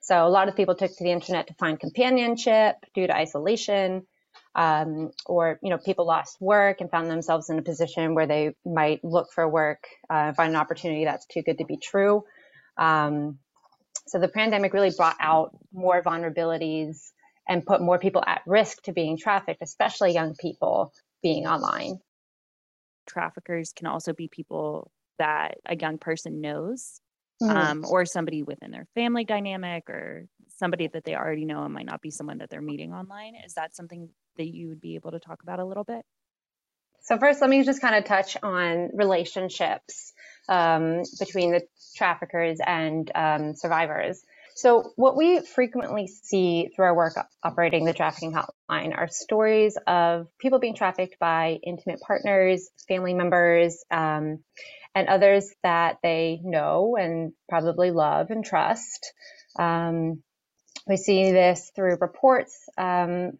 So 0.00 0.26
a 0.26 0.28
lot 0.28 0.48
of 0.48 0.56
people 0.56 0.74
took 0.74 0.90
to 0.90 1.04
the 1.04 1.12
internet 1.12 1.46
to 1.46 1.54
find 1.54 1.80
companionship 1.80 2.76
due 2.94 3.06
to 3.06 3.16
isolation 3.16 4.06
um, 4.54 5.10
or 5.26 5.58
you 5.62 5.70
know 5.70 5.78
people 5.78 6.06
lost 6.06 6.40
work 6.40 6.80
and 6.80 6.90
found 6.90 7.10
themselves 7.10 7.50
in 7.50 7.58
a 7.58 7.62
position 7.62 8.14
where 8.14 8.26
they 8.26 8.54
might 8.64 9.04
look 9.04 9.32
for 9.32 9.48
work 9.48 9.86
uh, 10.10 10.32
find 10.32 10.50
an 10.50 10.56
opportunity 10.56 11.04
that's 11.04 11.26
too 11.26 11.42
good 11.42 11.58
to 11.58 11.64
be 11.64 11.76
true 11.76 12.24
um, 12.76 13.38
so 14.06 14.18
the 14.18 14.28
pandemic 14.28 14.72
really 14.72 14.92
brought 14.96 15.16
out 15.20 15.56
more 15.72 16.02
vulnerabilities 16.02 17.10
and 17.48 17.66
put 17.66 17.80
more 17.80 17.98
people 17.98 18.22
at 18.26 18.42
risk 18.46 18.82
to 18.82 18.92
being 18.92 19.18
trafficked 19.18 19.62
especially 19.62 20.12
young 20.12 20.34
people 20.34 20.92
being 21.22 21.46
online 21.46 21.98
traffickers 23.06 23.72
can 23.72 23.86
also 23.86 24.12
be 24.12 24.28
people 24.28 24.90
that 25.18 25.58
a 25.66 25.76
young 25.76 25.98
person 25.98 26.40
knows 26.40 27.00
mm-hmm. 27.42 27.56
um, 27.56 27.84
or 27.88 28.04
somebody 28.04 28.42
within 28.42 28.70
their 28.70 28.86
family 28.94 29.24
dynamic 29.24 29.88
or 29.88 30.26
somebody 30.56 30.88
that 30.88 31.04
they 31.04 31.14
already 31.14 31.44
know 31.44 31.64
and 31.64 31.74
might 31.74 31.86
not 31.86 32.00
be 32.00 32.10
someone 32.10 32.38
that 32.38 32.50
they're 32.50 32.62
meeting 32.62 32.92
online. 32.92 33.34
Is 33.44 33.54
that 33.54 33.74
something 33.74 34.08
that 34.36 34.46
you 34.46 34.68
would 34.68 34.80
be 34.80 34.94
able 34.94 35.12
to 35.12 35.20
talk 35.20 35.42
about 35.42 35.60
a 35.60 35.64
little 35.64 35.84
bit? 35.84 36.04
So, 37.02 37.18
first, 37.18 37.40
let 37.42 37.50
me 37.50 37.62
just 37.64 37.82
kind 37.82 37.94
of 37.94 38.04
touch 38.04 38.36
on 38.42 38.90
relationships 38.94 40.14
um, 40.48 41.02
between 41.18 41.52
the 41.52 41.62
traffickers 41.96 42.58
and 42.64 43.10
um, 43.14 43.54
survivors. 43.54 44.22
So, 44.56 44.92
what 44.96 45.16
we 45.16 45.40
frequently 45.40 46.06
see 46.06 46.70
through 46.74 46.86
our 46.86 46.94
work 46.94 47.14
operating 47.42 47.84
the 47.84 47.92
trafficking 47.92 48.32
hotline 48.32 48.96
are 48.96 49.08
stories 49.08 49.76
of 49.86 50.28
people 50.38 50.60
being 50.60 50.76
trafficked 50.76 51.18
by 51.18 51.58
intimate 51.62 52.00
partners, 52.00 52.70
family 52.88 53.14
members, 53.14 53.84
um, 53.90 54.38
and 54.94 55.08
others 55.08 55.52
that 55.62 55.98
they 56.02 56.40
know 56.42 56.96
and 56.96 57.32
probably 57.48 57.90
love 57.90 58.30
and 58.30 58.44
trust. 58.44 59.12
Um, 59.58 60.22
we 60.86 60.96
see 60.96 61.32
this 61.32 61.72
through 61.74 61.98
reports 62.00 62.68
um, 62.78 63.38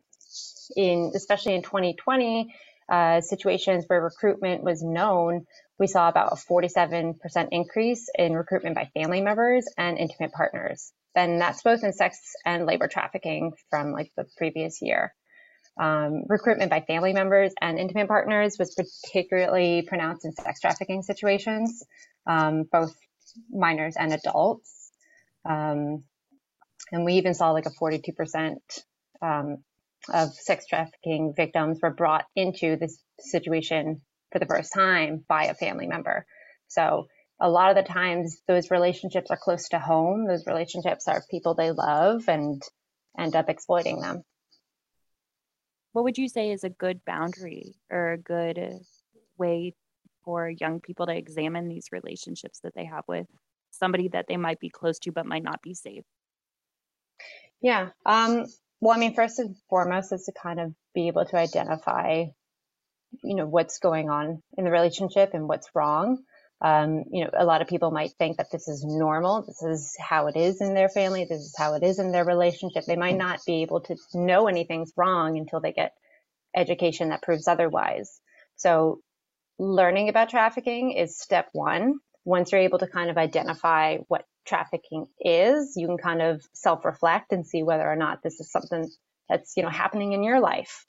in, 0.76 1.12
especially 1.14 1.54
in 1.54 1.62
2020, 1.62 2.54
uh, 2.88 3.20
situations 3.20 3.84
where 3.88 4.02
recruitment 4.02 4.62
was 4.62 4.82
known 4.82 5.46
we 5.78 5.86
saw 5.86 6.08
about 6.08 6.32
a 6.32 6.36
47% 6.36 7.48
increase 7.50 8.08
in 8.16 8.34
recruitment 8.34 8.76
by 8.76 8.90
family 8.94 9.20
members 9.20 9.66
and 9.76 9.98
intimate 9.98 10.32
partners. 10.32 10.92
And 11.16 11.40
that's 11.40 11.62
both 11.62 11.82
in 11.82 11.92
sex 11.92 12.18
and 12.44 12.66
labor 12.66 12.88
trafficking 12.88 13.52
from 13.70 13.92
like 13.92 14.10
the 14.16 14.26
previous 14.36 14.80
year. 14.82 15.14
Um, 15.76 16.22
recruitment 16.28 16.70
by 16.70 16.80
family 16.82 17.12
members 17.12 17.52
and 17.60 17.78
intimate 17.78 18.06
partners 18.06 18.56
was 18.58 18.74
particularly 18.74 19.82
pronounced 19.82 20.24
in 20.24 20.32
sex 20.32 20.60
trafficking 20.60 21.02
situations, 21.02 21.82
um, 22.26 22.64
both 22.70 22.94
minors 23.50 23.96
and 23.96 24.12
adults. 24.12 24.92
Um, 25.44 26.04
and 26.92 27.04
we 27.04 27.14
even 27.14 27.34
saw 27.34 27.50
like 27.50 27.66
a 27.66 27.70
42% 27.70 28.56
um, 29.20 29.64
of 30.08 30.34
sex 30.34 30.66
trafficking 30.66 31.32
victims 31.36 31.78
were 31.82 31.94
brought 31.94 32.24
into 32.36 32.76
this 32.76 32.98
situation 33.18 34.02
for 34.32 34.38
the 34.38 34.46
first 34.46 34.72
time 34.72 35.24
by 35.28 35.44
a 35.44 35.54
family 35.54 35.86
member. 35.86 36.26
So 36.68 37.06
a 37.40 37.48
lot 37.48 37.70
of 37.70 37.76
the 37.76 37.92
times 37.92 38.40
those 38.46 38.70
relationships 38.70 39.30
are 39.30 39.38
close 39.40 39.68
to 39.70 39.78
home. 39.78 40.26
Those 40.26 40.46
relationships 40.46 41.08
are 41.08 41.22
people 41.30 41.54
they 41.54 41.70
love 41.70 42.28
and 42.28 42.62
end 43.18 43.36
up 43.36 43.48
exploiting 43.48 44.00
them. 44.00 44.22
What 45.92 46.04
would 46.04 46.18
you 46.18 46.28
say 46.28 46.50
is 46.50 46.64
a 46.64 46.70
good 46.70 47.04
boundary 47.04 47.74
or 47.90 48.12
a 48.12 48.18
good 48.18 48.58
way 49.38 49.74
for 50.24 50.48
young 50.48 50.80
people 50.80 51.06
to 51.06 51.16
examine 51.16 51.68
these 51.68 51.88
relationships 51.92 52.60
that 52.60 52.74
they 52.74 52.86
have 52.86 53.04
with 53.06 53.26
somebody 53.70 54.08
that 54.08 54.26
they 54.28 54.36
might 54.36 54.58
be 54.58 54.70
close 54.70 54.98
to 55.00 55.12
but 55.12 55.26
might 55.26 55.44
not 55.44 55.62
be 55.62 55.74
safe? 55.74 56.04
Yeah. 57.60 57.90
Um, 58.04 58.46
well, 58.84 58.96
I 58.96 59.00
mean, 59.00 59.14
first 59.14 59.38
and 59.38 59.56
foremost 59.70 60.12
is 60.12 60.24
to 60.24 60.32
kind 60.32 60.60
of 60.60 60.74
be 60.94 61.08
able 61.08 61.24
to 61.24 61.36
identify 61.36 62.26
you 63.22 63.34
know 63.34 63.46
what's 63.46 63.78
going 63.78 64.10
on 64.10 64.42
in 64.58 64.64
the 64.64 64.70
relationship 64.70 65.30
and 65.34 65.48
what's 65.48 65.68
wrong. 65.74 66.18
Um, 66.60 67.04
you 67.10 67.24
know 67.24 67.30
a 67.36 67.44
lot 67.44 67.62
of 67.62 67.68
people 67.68 67.90
might 67.90 68.12
think 68.18 68.38
that 68.38 68.50
this 68.52 68.68
is 68.68 68.84
normal. 68.84 69.42
This 69.46 69.62
is 69.62 69.96
how 69.98 70.26
it 70.28 70.36
is 70.36 70.60
in 70.60 70.74
their 70.74 70.88
family. 70.88 71.24
This 71.24 71.40
is 71.40 71.54
how 71.56 71.74
it 71.74 71.82
is 71.82 71.98
in 71.98 72.12
their 72.12 72.24
relationship. 72.24 72.84
They 72.86 72.96
might 72.96 73.16
not 73.16 73.40
be 73.46 73.62
able 73.62 73.80
to 73.82 73.96
know 74.14 74.48
anything's 74.48 74.92
wrong 74.96 75.38
until 75.38 75.60
they 75.60 75.72
get 75.72 75.94
education 76.54 77.08
that 77.08 77.22
proves 77.22 77.48
otherwise. 77.48 78.20
So 78.56 79.00
learning 79.58 80.08
about 80.08 80.30
trafficking 80.30 80.92
is 80.92 81.18
step 81.18 81.48
one. 81.52 81.98
Once 82.24 82.52
you're 82.52 82.60
able 82.60 82.78
to 82.78 82.86
kind 82.86 83.10
of 83.10 83.18
identify 83.18 83.98
what 84.08 84.24
trafficking 84.46 85.06
is 85.20 85.74
you 85.76 85.86
can 85.86 85.98
kind 85.98 86.22
of 86.22 86.42
self-reflect 86.54 87.32
and 87.32 87.46
see 87.46 87.62
whether 87.62 87.88
or 87.88 87.96
not 87.96 88.22
this 88.22 88.40
is 88.40 88.50
something 88.50 88.90
that's 89.28 89.56
you 89.56 89.62
know 89.62 89.70
happening 89.70 90.12
in 90.12 90.22
your 90.24 90.40
life 90.40 90.84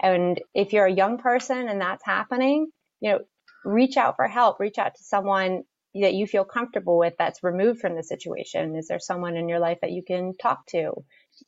and 0.00 0.40
if 0.54 0.72
you're 0.72 0.86
a 0.86 0.92
young 0.92 1.18
person 1.18 1.68
and 1.68 1.80
that's 1.80 2.04
happening, 2.04 2.68
you 3.00 3.12
know, 3.12 3.20
reach 3.64 3.96
out 3.96 4.16
for 4.16 4.28
help, 4.28 4.60
reach 4.60 4.78
out 4.78 4.94
to 4.96 5.04
someone 5.04 5.64
that 5.94 6.14
you 6.14 6.26
feel 6.26 6.44
comfortable 6.44 6.98
with 6.98 7.14
that's 7.18 7.42
removed 7.42 7.80
from 7.80 7.96
the 7.96 8.02
situation. 8.02 8.76
Is 8.76 8.88
there 8.88 8.98
someone 8.98 9.36
in 9.36 9.48
your 9.48 9.60
life 9.60 9.78
that 9.82 9.92
you 9.92 10.02
can 10.06 10.34
talk 10.36 10.66
to? 10.68 10.92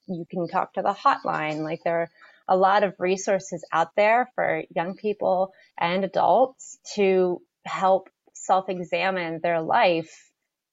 You 0.07 0.25
can 0.31 0.49
talk 0.49 0.75
to 0.75 0.83
the 0.83 0.95
hotline. 0.95 1.63
Like 1.63 1.81
there 1.85 2.03
are 2.03 2.11
a 2.49 2.57
lot 2.57 2.85
of 2.85 2.95
resources 2.99 3.65
out 3.73 3.91
there 3.97 4.31
for 4.35 4.63
young 4.75 4.97
people 4.97 5.53
and 5.79 6.05
adults 6.05 6.79
to 6.95 7.43
help 7.67 8.09
self 8.35 8.69
examine 8.69 9.41
their 9.43 9.61
life 9.61 10.31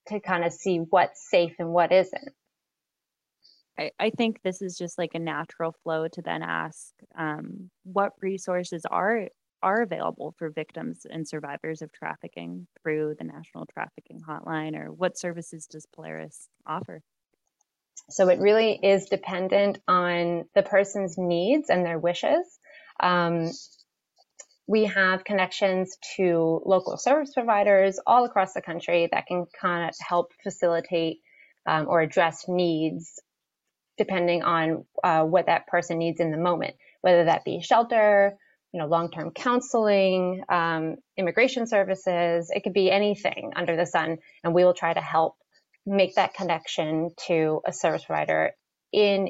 to 0.07 0.19
kind 0.19 0.43
of 0.43 0.53
see 0.53 0.77
what's 0.77 1.29
safe 1.29 1.55
and 1.59 1.69
what 1.69 1.91
isn't. 1.91 2.29
I, 3.77 3.91
I 3.99 4.09
think 4.11 4.41
this 4.43 4.61
is 4.61 4.77
just 4.77 4.97
like 4.97 5.15
a 5.15 5.19
natural 5.19 5.73
flow 5.83 6.07
to 6.07 6.21
then 6.21 6.43
ask 6.43 6.93
um, 7.17 7.69
what 7.83 8.13
resources 8.21 8.85
are 8.89 9.27
are 9.61 9.81
available 9.81 10.35
for 10.37 10.49
victims 10.49 11.07
and 11.09 11.25
survivors 11.25 11.81
of 11.81 11.91
trafficking 11.93 12.67
through 12.81 13.15
the 13.17 13.23
National 13.23 13.65
Trafficking 13.73 14.19
Hotline, 14.27 14.77
or 14.77 14.91
what 14.91 15.17
services 15.17 15.67
does 15.67 15.87
Polaris 15.95 16.49
offer? 16.67 17.01
So 18.09 18.27
it 18.27 18.39
really 18.39 18.73
is 18.73 19.05
dependent 19.05 19.79
on 19.87 20.43
the 20.53 20.63
person's 20.63 21.17
needs 21.17 21.69
and 21.69 21.85
their 21.85 21.97
wishes. 21.97 22.45
Um, 22.99 23.49
we 24.67 24.85
have 24.85 25.23
connections 25.23 25.97
to 26.15 26.61
local 26.65 26.97
service 26.97 27.33
providers 27.33 27.99
all 28.05 28.25
across 28.25 28.53
the 28.53 28.61
country 28.61 29.09
that 29.11 29.27
can 29.27 29.45
kind 29.59 29.89
of 29.89 29.95
help 29.99 30.31
facilitate 30.41 31.19
um, 31.67 31.87
or 31.87 32.01
address 32.01 32.45
needs 32.47 33.21
depending 33.97 34.41
on 34.41 34.85
uh, 35.03 35.23
what 35.23 35.45
that 35.45 35.67
person 35.67 35.99
needs 35.99 36.19
in 36.19 36.31
the 36.31 36.37
moment, 36.37 36.75
whether 37.01 37.25
that 37.25 37.45
be 37.45 37.61
shelter, 37.61 38.35
you 38.71 38.79
know, 38.79 38.87
long-term 38.87 39.31
counseling, 39.31 40.41
um, 40.49 40.95
immigration 41.15 41.67
services. 41.67 42.49
It 42.49 42.63
could 42.63 42.73
be 42.73 42.89
anything 42.89 43.51
under 43.55 43.75
the 43.75 43.85
sun, 43.85 44.17
and 44.43 44.53
we 44.53 44.63
will 44.63 44.73
try 44.73 44.93
to 44.93 45.01
help 45.01 45.35
make 45.85 46.15
that 46.15 46.33
connection 46.33 47.11
to 47.27 47.61
a 47.67 47.73
service 47.73 48.05
provider 48.05 48.51
in 48.91 49.29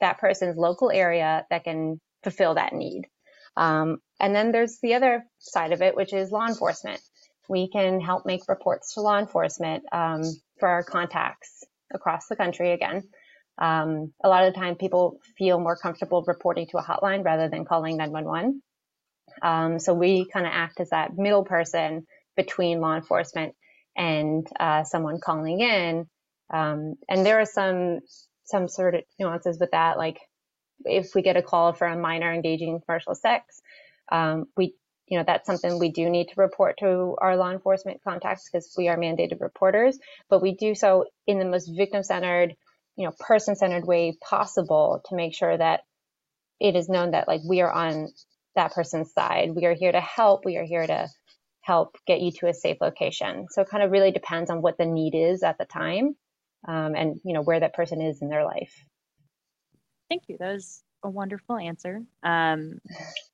that 0.00 0.18
person's 0.18 0.56
local 0.56 0.90
area 0.92 1.44
that 1.50 1.64
can 1.64 2.00
fulfill 2.22 2.54
that 2.54 2.72
need. 2.72 3.02
Um, 3.56 3.98
and 4.20 4.34
then 4.34 4.52
there's 4.52 4.78
the 4.80 4.94
other 4.94 5.24
side 5.38 5.72
of 5.72 5.82
it, 5.82 5.96
which 5.96 6.12
is 6.12 6.30
law 6.30 6.46
enforcement. 6.46 7.00
We 7.48 7.68
can 7.70 8.00
help 8.00 8.24
make 8.26 8.48
reports 8.48 8.94
to 8.94 9.00
law 9.00 9.18
enforcement 9.18 9.84
um, 9.92 10.22
for 10.58 10.68
our 10.68 10.82
contacts 10.82 11.64
across 11.92 12.26
the 12.26 12.36
country 12.36 12.72
again. 12.72 13.02
Um, 13.58 14.12
a 14.22 14.28
lot 14.28 14.46
of 14.46 14.52
the 14.52 14.58
time, 14.58 14.76
people 14.76 15.20
feel 15.38 15.60
more 15.60 15.76
comfortable 15.76 16.24
reporting 16.26 16.66
to 16.70 16.78
a 16.78 16.82
hotline 16.82 17.24
rather 17.24 17.48
than 17.48 17.64
calling 17.64 17.96
911. 17.96 18.62
Um, 19.42 19.78
so 19.78 19.94
we 19.94 20.26
kind 20.32 20.46
of 20.46 20.52
act 20.52 20.80
as 20.80 20.90
that 20.90 21.16
middle 21.16 21.44
person 21.44 22.06
between 22.36 22.80
law 22.80 22.96
enforcement 22.96 23.54
and 23.96 24.46
uh, 24.58 24.84
someone 24.84 25.20
calling 25.20 25.60
in. 25.60 26.06
Um, 26.52 26.94
and 27.08 27.24
there 27.24 27.40
are 27.40 27.46
some 27.46 28.00
some 28.46 28.68
sort 28.68 28.94
of 28.94 29.02
nuances 29.18 29.58
with 29.58 29.70
that, 29.70 29.96
like 29.96 30.18
if 30.84 31.14
we 31.14 31.22
get 31.22 31.36
a 31.36 31.42
call 31.42 31.72
for 31.72 31.86
a 31.86 31.96
minor 31.96 32.32
engaging 32.32 32.68
in 32.68 32.80
commercial 32.80 33.14
sex, 33.14 33.62
um, 34.10 34.46
we 34.56 34.74
you 35.06 35.18
know 35.18 35.24
that's 35.26 35.46
something 35.46 35.78
we 35.78 35.90
do 35.90 36.08
need 36.08 36.28
to 36.28 36.34
report 36.36 36.78
to 36.78 37.16
our 37.20 37.36
law 37.36 37.50
enforcement 37.50 38.00
contacts 38.02 38.48
because 38.48 38.72
we 38.76 38.88
are 38.88 38.96
mandated 38.96 39.40
reporters, 39.40 39.98
but 40.28 40.42
we 40.42 40.54
do 40.54 40.74
so 40.74 41.06
in 41.26 41.38
the 41.38 41.44
most 41.44 41.66
victim 41.76 42.02
centered 42.02 42.54
you 42.96 43.04
know 43.06 43.12
person 43.18 43.56
centered 43.56 43.86
way 43.86 44.16
possible 44.20 45.02
to 45.08 45.16
make 45.16 45.34
sure 45.34 45.56
that 45.56 45.80
it 46.60 46.76
is 46.76 46.88
known 46.88 47.12
that 47.12 47.28
like 47.28 47.40
we 47.48 47.60
are 47.60 47.72
on 47.72 48.08
that 48.56 48.72
person's 48.72 49.12
side. 49.12 49.50
We 49.54 49.66
are 49.66 49.74
here 49.74 49.92
to 49.92 50.00
help. 50.00 50.44
We 50.44 50.56
are 50.56 50.64
here 50.64 50.86
to 50.86 51.08
help 51.60 51.96
get 52.06 52.20
you 52.20 52.30
to 52.30 52.46
a 52.46 52.54
safe 52.54 52.76
location. 52.80 53.46
So 53.50 53.62
it 53.62 53.68
kind 53.68 53.82
of 53.82 53.90
really 53.90 54.12
depends 54.12 54.50
on 54.50 54.62
what 54.62 54.78
the 54.78 54.86
need 54.86 55.14
is 55.14 55.42
at 55.42 55.58
the 55.58 55.64
time 55.64 56.14
um, 56.66 56.94
and 56.94 57.20
you 57.24 57.34
know 57.34 57.42
where 57.42 57.60
that 57.60 57.74
person 57.74 58.00
is 58.00 58.22
in 58.22 58.28
their 58.28 58.44
life 58.44 58.74
thank 60.08 60.24
you 60.28 60.36
that 60.38 60.52
was 60.52 60.82
a 61.02 61.10
wonderful 61.10 61.56
answer 61.56 62.00
um, 62.22 62.78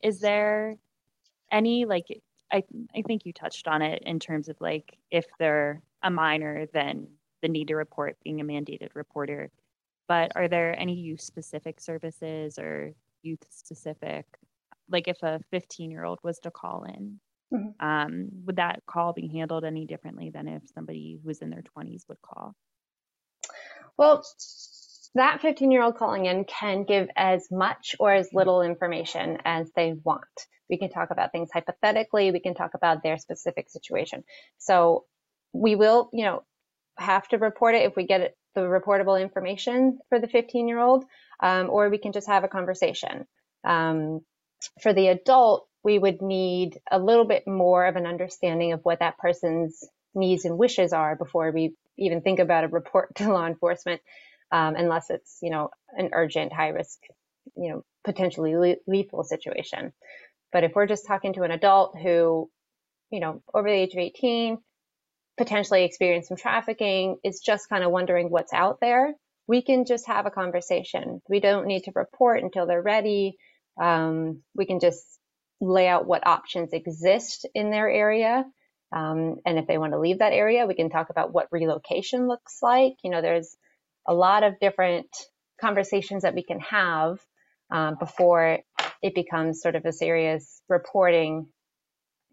is 0.02 0.20
there 0.20 0.76
any 1.52 1.84
like 1.84 2.06
I, 2.52 2.64
I 2.96 3.02
think 3.02 3.24
you 3.24 3.32
touched 3.32 3.68
on 3.68 3.80
it 3.80 4.02
in 4.04 4.18
terms 4.18 4.48
of 4.48 4.56
like 4.60 4.98
if 5.10 5.26
they're 5.38 5.82
a 6.02 6.10
minor 6.10 6.66
then 6.72 7.06
the 7.42 7.48
need 7.48 7.68
to 7.68 7.76
report 7.76 8.16
being 8.22 8.40
a 8.40 8.44
mandated 8.44 8.90
reporter. 8.94 9.50
But 10.08 10.32
are 10.34 10.48
there 10.48 10.78
any 10.78 10.94
youth 10.94 11.20
specific 11.20 11.80
services 11.80 12.58
or 12.58 12.92
youth 13.22 13.44
specific, 13.50 14.26
like 14.90 15.08
if 15.08 15.22
a 15.22 15.40
15 15.50 15.90
year 15.90 16.04
old 16.04 16.18
was 16.22 16.38
to 16.40 16.50
call 16.50 16.84
in, 16.84 17.20
mm-hmm. 17.52 17.86
um, 17.86 18.28
would 18.44 18.56
that 18.56 18.82
call 18.86 19.12
be 19.12 19.28
handled 19.28 19.64
any 19.64 19.86
differently 19.86 20.30
than 20.30 20.48
if 20.48 20.62
somebody 20.74 21.20
who's 21.24 21.38
in 21.38 21.50
their 21.50 21.62
20s 21.76 22.08
would 22.08 22.20
call? 22.22 22.54
Well, 23.96 24.24
that 25.14 25.40
15 25.40 25.70
year 25.70 25.82
old 25.82 25.96
calling 25.96 26.26
in 26.26 26.44
can 26.44 26.84
give 26.84 27.08
as 27.16 27.48
much 27.50 27.96
or 27.98 28.12
as 28.12 28.28
little 28.32 28.62
information 28.62 29.38
as 29.44 29.70
they 29.74 29.94
want. 30.04 30.24
We 30.68 30.78
can 30.78 30.90
talk 30.90 31.10
about 31.10 31.32
things 31.32 31.50
hypothetically, 31.52 32.30
we 32.30 32.40
can 32.40 32.54
talk 32.54 32.72
about 32.74 33.02
their 33.02 33.18
specific 33.18 33.70
situation. 33.70 34.24
So 34.58 35.04
we 35.52 35.74
will, 35.74 36.10
you 36.12 36.24
know, 36.24 36.44
have 36.96 37.26
to 37.28 37.38
report 37.38 37.74
it 37.74 37.86
if 37.86 37.96
we 37.96 38.06
get 38.06 38.34
the 38.54 38.60
reportable 38.60 39.20
information 39.20 39.98
for 40.08 40.20
the 40.20 40.28
15 40.28 40.68
year 40.68 40.78
old, 40.78 41.04
um, 41.42 41.70
or 41.70 41.88
we 41.88 41.98
can 41.98 42.12
just 42.12 42.28
have 42.28 42.44
a 42.44 42.48
conversation. 42.48 43.26
Um, 43.64 44.20
for 44.82 44.92
the 44.92 45.08
adult, 45.08 45.66
we 45.82 45.98
would 45.98 46.20
need 46.20 46.78
a 46.90 46.98
little 46.98 47.24
bit 47.24 47.46
more 47.46 47.86
of 47.86 47.96
an 47.96 48.06
understanding 48.06 48.72
of 48.72 48.80
what 48.82 49.00
that 49.00 49.18
person's 49.18 49.82
needs 50.14 50.44
and 50.44 50.58
wishes 50.58 50.92
are 50.92 51.16
before 51.16 51.50
we 51.52 51.74
even 51.96 52.20
think 52.20 52.38
about 52.38 52.64
a 52.64 52.68
report 52.68 53.14
to 53.16 53.32
law 53.32 53.46
enforcement, 53.46 54.00
um, 54.52 54.74
unless 54.76 55.10
it's, 55.10 55.38
you 55.42 55.50
know, 55.50 55.70
an 55.96 56.10
urgent, 56.12 56.52
high 56.52 56.68
risk, 56.68 56.98
you 57.56 57.70
know, 57.70 57.84
potentially 58.04 58.56
le- 58.56 58.76
lethal 58.86 59.24
situation. 59.24 59.92
But 60.52 60.64
if 60.64 60.74
we're 60.74 60.86
just 60.86 61.06
talking 61.06 61.34
to 61.34 61.42
an 61.42 61.50
adult 61.50 61.96
who, 61.98 62.50
you 63.10 63.20
know, 63.20 63.42
over 63.54 63.68
the 63.68 63.74
age 63.74 63.92
of 63.92 63.98
18, 63.98 64.58
potentially 65.38 65.84
experienced 65.84 66.28
some 66.28 66.36
trafficking, 66.36 67.16
is 67.24 67.40
just 67.40 67.68
kind 67.68 67.84
of 67.84 67.90
wondering 67.90 68.30
what's 68.30 68.52
out 68.52 68.78
there, 68.80 69.14
we 69.46 69.62
can 69.62 69.84
just 69.84 70.06
have 70.06 70.26
a 70.26 70.30
conversation. 70.30 71.20
We 71.28 71.40
don't 71.40 71.66
need 71.66 71.84
to 71.84 71.92
report 71.94 72.42
until 72.42 72.66
they're 72.66 72.82
ready. 72.82 73.36
Um, 73.80 74.42
we 74.54 74.66
can 74.66 74.80
just 74.80 75.04
lay 75.60 75.88
out 75.88 76.06
what 76.06 76.26
options 76.26 76.72
exist 76.72 77.46
in 77.54 77.70
their 77.70 77.88
area. 77.90 78.44
Um, 78.92 79.36
and 79.46 79.58
if 79.58 79.66
they 79.66 79.78
want 79.78 79.92
to 79.92 79.98
leave 79.98 80.18
that 80.18 80.32
area, 80.32 80.66
we 80.66 80.74
can 80.74 80.90
talk 80.90 81.10
about 81.10 81.32
what 81.32 81.48
relocation 81.52 82.28
looks 82.28 82.58
like. 82.62 82.94
You 83.02 83.10
know, 83.10 83.22
there's 83.22 83.56
a 84.06 84.14
lot 84.14 84.42
of 84.42 84.58
different 84.60 85.08
conversations 85.60 86.22
that 86.22 86.34
we 86.34 86.42
can 86.42 86.60
have 86.60 87.18
um, 87.70 87.96
before 87.98 88.58
it 89.02 89.14
becomes 89.14 89.60
sort 89.60 89.76
of 89.76 89.84
a 89.84 89.92
serious 89.92 90.62
reporting, 90.68 91.46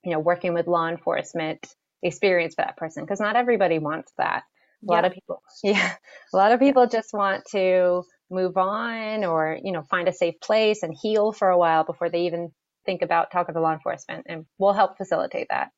you 0.03 0.11
know, 0.11 0.19
working 0.19 0.53
with 0.53 0.67
law 0.67 0.87
enforcement 0.87 1.65
experience 2.01 2.55
for 2.55 2.63
that 2.63 2.77
person. 2.77 3.03
Because 3.03 3.19
not 3.19 3.35
everybody 3.35 3.79
wants 3.79 4.11
that. 4.17 4.43
A 4.83 4.85
yeah. 4.85 4.93
lot 4.93 5.05
of 5.05 5.13
people, 5.13 5.41
yeah, 5.63 5.93
a 6.33 6.37
lot 6.37 6.51
of 6.51 6.59
people 6.59 6.87
just 6.87 7.13
want 7.13 7.45
to 7.51 8.03
move 8.29 8.57
on 8.57 9.23
or, 9.23 9.57
you 9.61 9.71
know, 9.71 9.83
find 9.83 10.07
a 10.07 10.13
safe 10.13 10.39
place 10.41 10.83
and 10.83 10.95
heal 10.99 11.31
for 11.31 11.49
a 11.49 11.57
while 11.57 11.83
before 11.83 12.09
they 12.09 12.25
even 12.25 12.51
think 12.85 13.01
about 13.01 13.31
talking 13.31 13.55
to 13.55 13.61
law 13.61 13.73
enforcement. 13.73 14.25
And 14.27 14.45
we'll 14.57 14.73
help 14.73 14.97
facilitate 14.97 15.47
that. 15.49 15.69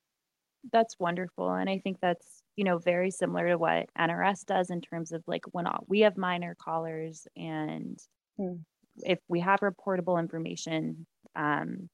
That's 0.72 1.00
wonderful. 1.00 1.52
And 1.52 1.70
I 1.70 1.80
think 1.80 1.98
that's, 2.02 2.26
you 2.60 2.66
know, 2.66 2.78
very 2.78 3.10
similar 3.10 3.48
to 3.48 3.58
what 3.58 3.86
NRS 3.98 4.46
does 4.46 4.70
in 4.70 4.82
terms 4.82 5.14
of 5.14 5.24
like 5.28 5.44
when 5.54 5.66
all, 5.66 5.86
we 5.88 6.02
have 6.02 6.18
minor 6.18 6.58
callers 6.62 7.26
and 7.38 7.98
hmm. 8.36 8.56
if 8.98 9.18
we 9.30 9.40
have 9.40 9.62
reportable 9.62 10.20
information, 10.20 11.08
um, 11.38 11.88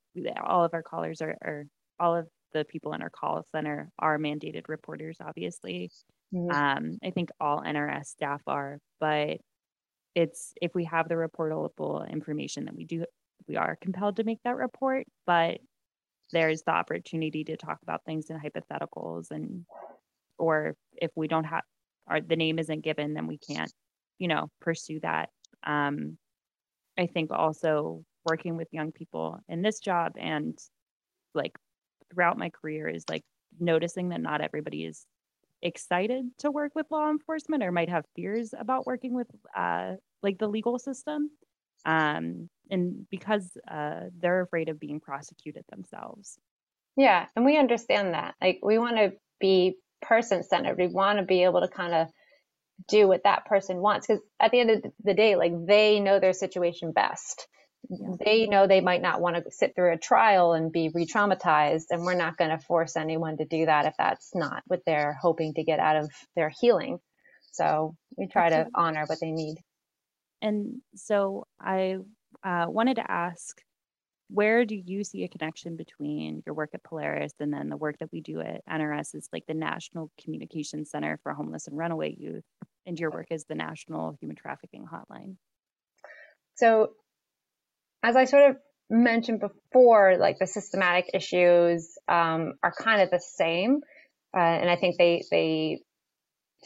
all 0.44 0.66
of 0.66 0.74
our 0.74 0.82
callers 0.82 1.22
are, 1.22 1.38
are 1.44 1.66
all 2.00 2.16
of 2.16 2.28
the 2.52 2.66
people 2.66 2.94
in 2.94 3.04
our 3.04 3.12
call 3.12 3.44
center 3.52 3.92
are 4.00 4.18
mandated 4.18 4.68
reporters, 4.68 5.18
obviously. 5.24 5.92
Mm-hmm. 6.34 6.50
Um, 6.50 6.98
I 7.06 7.12
think 7.12 7.30
all 7.40 7.62
NRS 7.62 8.06
staff 8.06 8.42
are, 8.48 8.80
but 9.00 9.38
it's 10.16 10.54
if 10.64 10.74
we 10.74 10.86
have 10.86 11.08
the 11.08 11.14
reportable 11.14 12.10
information 12.10 12.66
that 12.66 12.76
we 12.76 12.86
do, 12.86 13.06
we 13.48 13.56
are 13.56 13.78
compelled 13.80 14.16
to 14.16 14.24
make 14.24 14.40
that 14.46 14.56
report. 14.56 15.06
But 15.28 15.60
there's 16.32 16.64
the 16.64 16.72
opportunity 16.72 17.44
to 17.44 17.56
talk 17.56 17.78
about 17.84 18.04
things 18.04 18.32
in 18.32 18.40
hypotheticals 18.40 19.30
and 19.30 19.64
or 20.38 20.76
if 20.94 21.12
we 21.16 21.28
don't 21.28 21.46
have 21.46 21.64
our 22.08 22.22
the 22.22 22.36
name 22.36 22.60
isn't 22.60 22.84
given 22.84 23.14
then 23.14 23.28
we 23.28 23.38
can't 23.38 23.72
you 24.20 24.28
know 24.28 24.50
pursue 24.62 25.00
that 25.02 25.30
um 25.66 26.18
i 26.98 27.06
think 27.06 27.32
also 27.32 28.04
working 28.26 28.58
with 28.58 28.68
young 28.72 28.92
people 28.92 29.40
in 29.48 29.62
this 29.62 29.80
job 29.80 30.14
and 30.18 30.58
like 31.34 31.56
throughout 32.14 32.38
my 32.38 32.50
career 32.50 32.88
is 32.88 33.04
like 33.10 33.24
noticing 33.60 34.10
that 34.10 34.22
not 34.22 34.42
everybody 34.42 34.86
is 34.86 35.06
excited 35.62 36.26
to 36.38 36.52
work 36.52 36.74
with 36.76 36.86
law 36.92 37.10
enforcement 37.10 37.64
or 37.64 37.72
might 37.72 37.90
have 37.90 38.06
fears 38.16 38.54
about 38.58 38.86
working 38.86 39.14
with 39.14 39.28
uh 39.56 39.94
like 40.22 40.38
the 40.38 40.48
legal 40.48 40.78
system 40.78 41.30
um, 41.86 42.50
and 42.70 43.08
because 43.10 43.58
uh, 43.70 44.02
they're 44.20 44.42
afraid 44.42 44.70
of 44.70 44.80
being 44.80 45.00
prosecuted 45.00 45.64
themselves. 45.70 46.38
Yeah, 46.98 47.28
and 47.36 47.46
we 47.46 47.58
understand 47.58 48.14
that. 48.14 48.36
Like, 48.42 48.60
we 48.64 48.80
want 48.80 48.98
to 48.98 49.14
be 49.40 49.78
person 50.02 50.44
centered. 50.44 50.78
We 50.78 50.88
want 50.88 51.20
to 51.20 51.26
be 51.26 51.44
able 51.44 51.62
to 51.62 51.68
kind 51.68 51.94
of 51.94 52.08
do 52.88 53.08
what 53.08 53.24
that 53.24 53.46
person 53.46 53.78
wants 53.78 54.08
because 54.08 54.22
at 54.40 54.52
the 54.52 54.60
end 54.60 54.70
of 54.70 54.84
the 55.04 55.14
day, 55.14 55.36
like 55.36 55.54
they 55.66 56.00
know 56.00 56.20
their 56.20 56.34
situation 56.34 56.92
best. 56.92 57.48
Yeah. 57.90 58.16
They 58.24 58.48
know 58.48 58.66
they 58.66 58.82
might 58.82 59.02
not 59.02 59.22
want 59.22 59.36
to 59.36 59.52
sit 59.52 59.76
through 59.76 59.94
a 59.94 59.98
trial 59.98 60.54
and 60.54 60.72
be 60.72 60.90
re-traumatized, 60.94 61.86
and 61.92 62.04
we're 62.04 62.16
not 62.16 62.36
going 62.36 62.50
to 62.50 62.58
force 62.58 62.98
anyone 62.98 63.38
to 63.38 63.46
do 63.46 63.68
that 63.68 63.86
if 63.86 63.94
that's 63.98 64.34
not 64.34 64.64
what 64.66 64.82
they're 64.86 65.14
hoping 65.22 65.54
to 65.54 65.64
get 65.64 65.80
out 65.80 65.98
of 65.98 66.12
their 66.36 66.50
healing. 66.50 67.00
So 67.52 67.96
we 68.18 68.28
try 68.28 68.48
Absolutely. 68.48 68.72
to 68.72 68.80
honor 68.80 69.04
what 69.06 69.20
they 69.20 69.32
need. 69.32 69.58
And 70.42 70.82
so 70.96 71.46
I 71.60 71.98
uh, 72.44 72.66
wanted 72.68 72.96
to 72.96 73.10
ask 73.10 73.62
where 74.30 74.66
do 74.66 74.76
you 74.76 75.04
see 75.04 75.24
a 75.24 75.28
connection 75.28 75.76
between 75.76 76.42
your 76.46 76.56
work 76.56 76.72
at 76.74 76.84
Polaris 76.84 77.34
and 77.40 77.54
then 77.54 77.70
the 77.70 77.78
work 77.78 78.00
that 78.00 78.12
we 78.12 78.22
do 78.22 78.42
at 78.42 78.66
NRS 78.66 79.16
is 79.16 79.30
like 79.32 79.46
the 79.46 79.54
National 79.54 80.10
Communication 80.22 80.86
Center 80.86 81.20
for 81.22 81.34
Homeless 81.34 81.68
and 81.68 81.78
Runaway 81.78 82.16
Youth, 82.18 82.44
and 82.86 83.00
your 83.00 83.12
work 83.12 83.28
is 83.30 83.46
the 83.46 83.56
National 83.56 84.18
Human 84.20 84.36
Trafficking 84.36 84.86
Hotline? 84.92 85.36
So, 86.56 86.92
as 88.02 88.16
I 88.16 88.26
sort 88.26 88.52
of 88.52 88.58
mentioned 88.90 89.42
before, 89.42 90.18
like 90.18 90.38
the 90.40 90.48
systematic 90.48 91.12
issues 91.14 91.98
um, 92.08 92.54
are 92.64 92.74
kind 92.78 93.02
of 93.02 93.12
the 93.12 93.20
same, 93.20 93.82
uh, 94.36 94.40
and 94.40 94.70
I 94.70 94.76
think 94.76 94.98
they 94.98 95.24
they 95.30 95.82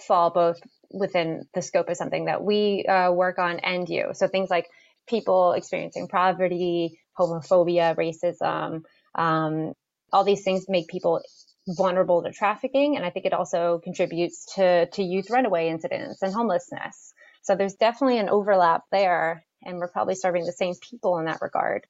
fall 0.08 0.30
both 0.30 0.60
within 0.92 1.44
the 1.54 1.62
scope 1.62 1.90
of 1.90 1.98
something 1.98 2.26
that 2.26 2.44
we 2.44 2.86
uh, 2.86 3.12
work 3.12 3.38
on 3.38 3.60
and 3.60 3.88
you. 3.90 4.10
So 4.14 4.28
things 4.28 4.50
like 4.50 4.68
people 5.08 5.54
experiencing 5.54 6.08
poverty, 6.08 7.00
homophobia, 7.20 7.96
racism, 7.96 8.84
um, 9.16 9.74
all 10.12 10.24
these 10.24 10.44
things 10.44 10.66
make 10.68 10.88
people 10.88 11.22
vulnerable 11.68 12.24
to 12.24 12.32
trafficking. 12.32 12.96
And 12.96 13.06
I 13.06 13.10
think 13.10 13.26
it 13.26 13.34
also 13.34 13.80
contributes 13.84 14.56
to, 14.56 14.88
to 14.88 15.04
youth 15.04 15.30
runaway 15.30 15.70
incidents 15.70 16.22
and 16.22 16.34
homelessness. 16.34 17.14
So 17.44 17.56
there's 17.56 17.76
definitely 17.76 18.20
an 18.20 18.30
overlap 18.30 18.84
there. 18.92 19.46
And 19.64 19.78
we're 19.78 19.92
probably 19.92 20.16
serving 20.16 20.46
the 20.46 20.54
same 20.54 20.74
people 20.90 21.18
in 21.20 21.26
that 21.26 21.42
regard. 21.42 21.86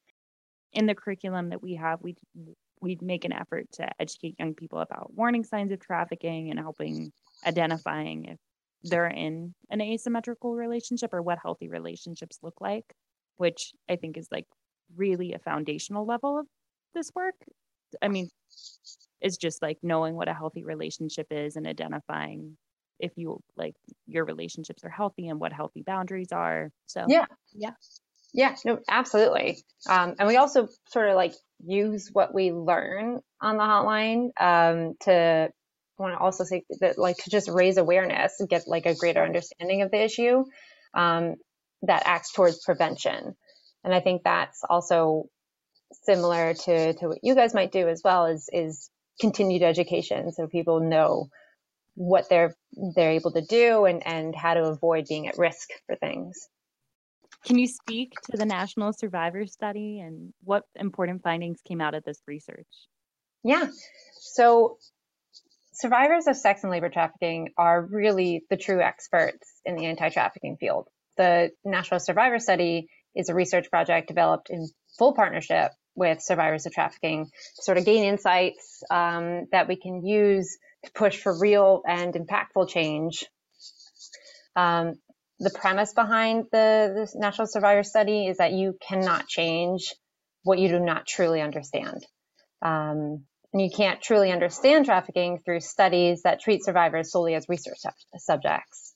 In 0.73 0.85
the 0.85 0.95
curriculum 0.95 1.49
that 1.49 1.61
we 1.61 1.75
have, 1.75 1.99
we 2.01 2.15
we 2.81 2.97
make 3.01 3.25
an 3.25 3.33
effort 3.33 3.65
to 3.73 3.87
educate 3.99 4.35
young 4.39 4.53
people 4.53 4.79
about 4.79 5.13
warning 5.13 5.43
signs 5.43 5.71
of 5.71 5.79
trafficking 5.79 6.49
and 6.49 6.59
helping 6.59 7.11
identifying 7.45 8.25
if 8.25 8.37
they're 8.83 9.07
in 9.07 9.53
an 9.69 9.81
asymmetrical 9.81 10.55
relationship 10.55 11.13
or 11.13 11.21
what 11.21 11.39
healthy 11.41 11.67
relationships 11.67 12.39
look 12.41 12.61
like, 12.61 12.85
which 13.37 13.73
I 13.89 13.97
think 13.97 14.17
is 14.17 14.27
like 14.31 14.45
really 14.95 15.33
a 15.33 15.39
foundational 15.39 16.05
level 16.05 16.39
of 16.39 16.45
this 16.93 17.11
work. 17.15 17.35
I 18.01 18.07
mean, 18.07 18.29
it's 19.21 19.37
just 19.37 19.61
like 19.61 19.77
knowing 19.83 20.15
what 20.15 20.27
a 20.27 20.33
healthy 20.33 20.63
relationship 20.63 21.27
is 21.31 21.55
and 21.55 21.67
identifying 21.67 22.57
if 22.99 23.11
you 23.15 23.39
like 23.55 23.75
your 24.07 24.25
relationships 24.25 24.83
are 24.83 24.89
healthy 24.89 25.27
and 25.27 25.39
what 25.39 25.53
healthy 25.53 25.83
boundaries 25.83 26.31
are. 26.31 26.69
So, 26.87 27.05
yeah. 27.07 27.25
Yeah. 27.53 27.71
Yeah, 28.31 28.55
no, 28.63 28.79
absolutely. 28.87 29.63
Um, 29.87 30.15
and 30.19 30.27
we 30.27 30.37
also 30.37 30.67
sort 30.89 31.09
of 31.09 31.15
like 31.15 31.33
use 31.65 32.09
what 32.13 32.33
we 32.33 32.51
learn 32.51 33.21
on 33.41 33.57
the 33.57 33.63
hotline 33.63 34.29
um, 34.39 34.93
to 35.01 35.49
want 35.97 36.13
to 36.13 36.19
also 36.19 36.43
say 36.43 36.63
that 36.79 36.97
like 36.97 37.17
to 37.17 37.29
just 37.29 37.49
raise 37.49 37.77
awareness 37.77 38.39
and 38.39 38.47
get 38.47 38.67
like 38.67 38.85
a 38.85 38.95
greater 38.95 39.23
understanding 39.23 39.81
of 39.81 39.91
the 39.91 40.01
issue 40.01 40.45
um, 40.93 41.35
that 41.81 42.03
acts 42.05 42.31
towards 42.33 42.63
prevention. 42.63 43.35
And 43.83 43.93
I 43.93 43.99
think 43.99 44.23
that's 44.23 44.63
also 44.69 45.29
similar 46.03 46.53
to, 46.53 46.93
to 46.93 47.07
what 47.07 47.19
you 47.23 47.35
guys 47.35 47.53
might 47.53 47.71
do 47.71 47.87
as 47.87 48.01
well 48.03 48.25
is, 48.25 48.49
is 48.51 48.89
continued 49.19 49.63
education. 49.63 50.31
So 50.31 50.47
people 50.47 50.79
know 50.79 51.29
what 51.95 52.29
they're, 52.29 52.55
they're 52.95 53.11
able 53.11 53.31
to 53.31 53.41
do 53.41 53.85
and, 53.85 54.05
and 54.05 54.35
how 54.35 54.53
to 54.53 54.63
avoid 54.63 55.05
being 55.07 55.27
at 55.27 55.37
risk 55.37 55.69
for 55.87 55.95
things. 55.95 56.47
Can 57.45 57.57
you 57.57 57.67
speak 57.67 58.13
to 58.31 58.37
the 58.37 58.45
National 58.45 58.91
Survivor 58.91 59.45
Study 59.45 59.99
and 59.99 60.33
what 60.43 60.63
important 60.75 61.23
findings 61.23 61.61
came 61.61 61.79
out 61.81 61.93
of 61.93 62.03
this 62.03 62.21
research? 62.27 62.67
Yeah. 63.43 63.67
So 64.19 64.77
survivors 65.73 66.27
of 66.27 66.35
sex 66.35 66.63
and 66.63 66.71
labor 66.71 66.89
trafficking 66.89 67.49
are 67.57 67.81
really 67.81 68.43
the 68.49 68.57
true 68.57 68.81
experts 68.81 69.61
in 69.65 69.75
the 69.75 69.85
anti 69.85 70.09
trafficking 70.09 70.57
field. 70.59 70.87
The 71.17 71.51
National 71.63 71.99
Survivor 71.99 72.39
Study 72.39 72.89
is 73.15 73.29
a 73.29 73.35
research 73.35 73.69
project 73.69 74.07
developed 74.07 74.49
in 74.49 74.67
full 74.97 75.13
partnership 75.13 75.71
with 75.95 76.21
survivors 76.21 76.65
of 76.65 76.71
trafficking 76.71 77.25
to 77.25 77.61
sort 77.61 77.77
of 77.77 77.85
gain 77.85 78.03
insights 78.03 78.83
um, 78.89 79.47
that 79.51 79.67
we 79.67 79.75
can 79.75 80.05
use 80.05 80.57
to 80.85 80.91
push 80.93 81.17
for 81.17 81.37
real 81.37 81.81
and 81.87 82.13
impactful 82.13 82.69
change. 82.69 83.25
Um, 84.55 84.95
the 85.39 85.49
premise 85.49 85.93
behind 85.93 86.45
the, 86.51 87.07
the 87.13 87.19
National 87.19 87.47
Survivor 87.47 87.83
Study 87.83 88.27
is 88.27 88.37
that 88.37 88.53
you 88.53 88.77
cannot 88.81 89.27
change 89.27 89.93
what 90.43 90.59
you 90.59 90.69
do 90.69 90.79
not 90.79 91.05
truly 91.05 91.41
understand. 91.41 92.05
Um, 92.61 93.25
and 93.51 93.61
you 93.61 93.69
can't 93.75 94.01
truly 94.01 94.31
understand 94.31 94.85
trafficking 94.85 95.39
through 95.43 95.61
studies 95.61 96.23
that 96.23 96.39
treat 96.39 96.63
survivors 96.63 97.11
solely 97.11 97.35
as 97.35 97.47
research 97.49 97.79
subjects. 98.17 98.93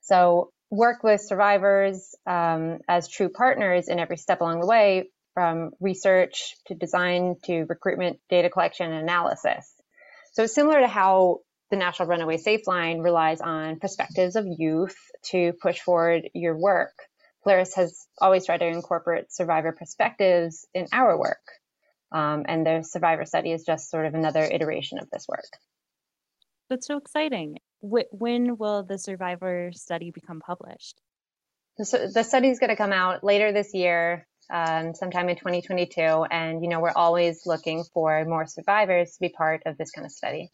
So 0.00 0.50
work 0.70 1.02
with 1.02 1.20
survivors 1.20 2.14
um, 2.26 2.78
as 2.88 3.08
true 3.08 3.28
partners 3.28 3.88
in 3.88 3.98
every 3.98 4.16
step 4.16 4.40
along 4.40 4.60
the 4.60 4.66
way, 4.66 5.10
from 5.34 5.70
research 5.80 6.56
to 6.66 6.74
design 6.74 7.36
to 7.44 7.64
recruitment, 7.68 8.18
data 8.28 8.50
collection, 8.50 8.90
and 8.90 9.02
analysis. 9.02 9.72
So 10.32 10.44
it's 10.44 10.54
similar 10.54 10.80
to 10.80 10.88
how 10.88 11.38
the 11.70 11.76
National 11.76 12.08
Runaway 12.08 12.38
Safe 12.38 12.66
Line 12.66 13.00
relies 13.00 13.40
on 13.40 13.78
perspectives 13.78 14.36
of 14.36 14.46
youth 14.46 14.96
to 15.30 15.52
push 15.60 15.80
forward 15.80 16.28
your 16.34 16.56
work. 16.56 16.92
Polaris 17.44 17.74
has 17.76 18.06
always 18.20 18.46
tried 18.46 18.58
to 18.58 18.66
incorporate 18.66 19.32
survivor 19.32 19.72
perspectives 19.72 20.66
in 20.74 20.86
our 20.92 21.18
work. 21.18 21.42
Um, 22.10 22.44
and 22.48 22.66
the 22.66 22.82
survivor 22.82 23.24
study 23.24 23.52
is 23.52 23.64
just 23.64 23.90
sort 23.90 24.06
of 24.06 24.14
another 24.14 24.42
iteration 24.42 24.98
of 24.98 25.08
this 25.10 25.26
work. 25.28 25.48
That's 26.70 26.86
so 26.86 26.96
exciting. 26.96 27.58
When 27.80 28.56
will 28.56 28.82
the 28.82 28.98
survivor 28.98 29.70
study 29.72 30.10
become 30.10 30.40
published? 30.40 31.00
The, 31.78 32.10
the 32.12 32.24
study 32.24 32.48
is 32.48 32.58
going 32.58 32.70
to 32.70 32.76
come 32.76 32.92
out 32.92 33.22
later 33.22 33.52
this 33.52 33.72
year, 33.72 34.26
um, 34.50 34.94
sometime 34.94 35.28
in 35.28 35.36
2022. 35.36 36.00
And, 36.00 36.62
you 36.62 36.68
know, 36.68 36.80
we're 36.80 36.90
always 36.90 37.42
looking 37.46 37.84
for 37.94 38.24
more 38.24 38.46
survivors 38.46 39.12
to 39.12 39.20
be 39.20 39.28
part 39.28 39.62
of 39.66 39.78
this 39.78 39.90
kind 39.92 40.04
of 40.04 40.10
study. 40.10 40.50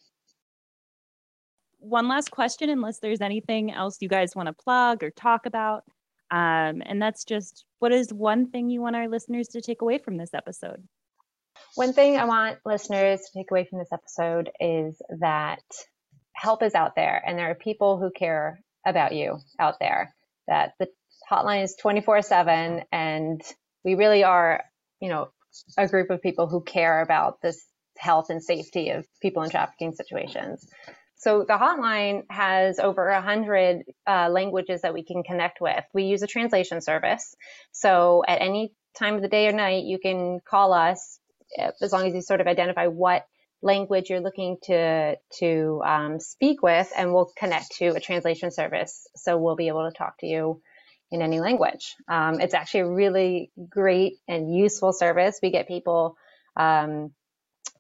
One 1.79 2.09
last 2.09 2.31
question, 2.31 2.69
unless 2.71 2.99
there's 2.99 3.21
anything 3.21 3.73
else 3.73 3.99
you 4.01 4.09
guys 4.09 4.37
want 4.37 4.49
to 4.49 4.53
plug 4.53 5.03
or 5.03 5.11
talk 5.11 5.47
about. 5.47 5.85
Um, 6.31 6.83
and 6.85 7.01
that's 7.01 7.25
just 7.25 7.65
what 7.79 7.93
is 7.93 8.13
one 8.13 8.51
thing 8.51 8.71
you 8.71 8.81
want 8.81 8.97
our 8.97 9.09
listeners 9.09 9.49
to 9.49 9.61
take 9.61 9.83
away 9.83 9.99
from 9.99 10.17
this 10.17 10.35
episode? 10.35 10.83
One 11.75 11.93
thing 11.93 12.17
I 12.17 12.25
want 12.25 12.59
listeners 12.65 13.21
to 13.21 13.39
take 13.39 13.51
away 13.51 13.67
from 13.69 13.79
this 13.79 13.93
episode 13.93 14.51
is 14.61 15.01
that 15.21 15.63
help 16.35 16.63
is 16.63 16.75
out 16.75 16.95
there 16.97 17.23
and 17.27 17.39
there 17.39 17.51
are 17.51 17.55
people 17.55 17.99
who 17.99 18.11
care 18.11 18.61
about 18.87 19.15
you 19.15 19.39
out 19.59 19.79
there. 19.81 20.15
That 20.47 20.75
the 20.79 20.89
hotline 21.31 21.65
is 21.65 21.75
24 21.81 22.23
7 22.23 22.83
and 22.93 23.41
we 23.85 23.95
really 23.95 24.25
are, 24.25 24.65
you 25.01 25.09
know, 25.09 25.29
a 25.79 25.89
group 25.89 26.11
of 26.11 26.21
people 26.21 26.47
who 26.47 26.61
care 26.61 27.01
about 27.01 27.41
this 27.41 27.65
health 27.97 28.31
and 28.31 28.43
safety 28.43 28.91
of 28.91 29.07
people 29.23 29.43
in 29.43 29.51
trafficking 29.51 29.93
situations. 29.93 30.67
So 31.17 31.45
the 31.47 31.55
hotline 31.55 32.25
has 32.29 32.79
over 32.79 33.09
a 33.09 33.23
hundred 33.23 33.85
uh, 34.07 34.29
languages 34.29 34.83
that 34.83 34.93
we 34.93 35.05
can 35.05 35.23
connect 35.23 35.61
with. 35.61 35.83
We 35.95 36.05
use 36.05 36.23
a 36.23 36.27
translation 36.27 36.81
service. 36.81 37.35
So 37.73 38.25
at 38.27 38.43
any 38.43 38.75
time 38.99 39.15
of 39.15 39.23
the 39.23 39.29
day 39.29 39.49
or 39.49 39.53
night, 39.53 39.85
you 39.85 39.99
can 39.99 40.41
call 40.45 40.73
us 40.73 41.19
as 41.81 41.93
long 41.93 42.07
as 42.07 42.15
you 42.15 42.21
sort 42.21 42.41
of 42.41 42.47
identify 42.47 42.89
what 42.89 43.27
language 43.65 44.11
you're 44.11 44.21
looking 44.21 44.59
to 44.65 45.17
to 45.39 45.83
um, 45.85 46.21
speak 46.21 46.63
with, 46.63 46.93
and 46.97 47.13
we'll 47.13 47.33
connect 47.37 47.77
to 47.79 47.89
a 47.89 48.01
translation 48.01 48.51
service. 48.53 49.09
So 49.17 49.39
we'll 49.39 49.57
be 49.57 49.69
able 49.69 49.91
to 49.91 49.97
talk 49.97 50.19
to 50.21 50.27
you 50.27 50.61
in 51.11 51.23
any 51.23 51.41
language. 51.41 51.95
Um, 52.09 52.41
it's 52.41 52.55
actually 52.55 52.81
a 52.81 52.89
really 52.91 53.51
great 53.69 54.15
and 54.29 54.55
useful 54.55 54.93
service. 54.93 55.39
We 55.43 55.51
get 55.51 55.67
people 55.69 56.17
um, 56.57 57.13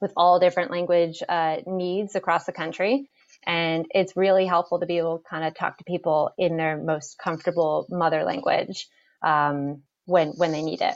with 0.00 0.12
all 0.16 0.40
different 0.40 0.70
language 0.70 1.22
uh, 1.28 1.58
needs 1.66 2.16
across 2.16 2.44
the 2.44 2.52
country. 2.52 3.10
And 3.46 3.86
it's 3.90 4.16
really 4.16 4.46
helpful 4.46 4.80
to 4.80 4.86
be 4.86 4.98
able 4.98 5.18
to 5.18 5.24
kind 5.28 5.44
of 5.44 5.54
talk 5.54 5.78
to 5.78 5.84
people 5.84 6.30
in 6.38 6.56
their 6.56 6.78
most 6.78 7.18
comfortable 7.18 7.86
mother 7.90 8.24
language 8.24 8.88
um, 9.22 9.82
when 10.06 10.28
when 10.36 10.52
they 10.52 10.62
need 10.62 10.80
it 10.80 10.94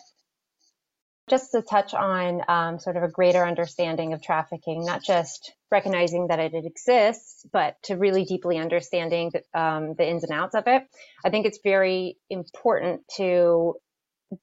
just 1.28 1.52
to 1.52 1.62
touch 1.62 1.94
on 1.94 2.42
um, 2.48 2.78
sort 2.78 2.96
of 2.96 3.02
a 3.02 3.08
greater 3.08 3.44
understanding 3.44 4.12
of 4.12 4.22
trafficking, 4.22 4.84
not 4.84 5.02
just 5.02 5.52
recognizing 5.70 6.28
that 6.28 6.38
it 6.38 6.54
exists, 6.54 7.44
but 7.52 7.76
to 7.84 7.96
really 7.96 8.24
deeply 8.24 8.58
understanding 8.58 9.30
the, 9.32 9.60
um, 9.60 9.94
the 9.96 10.08
ins 10.08 10.24
and 10.24 10.32
outs 10.32 10.54
of 10.54 10.64
it. 10.66 10.82
I 11.24 11.30
think 11.30 11.46
it's 11.46 11.60
very 11.62 12.16
important 12.30 13.02
to 13.16 13.74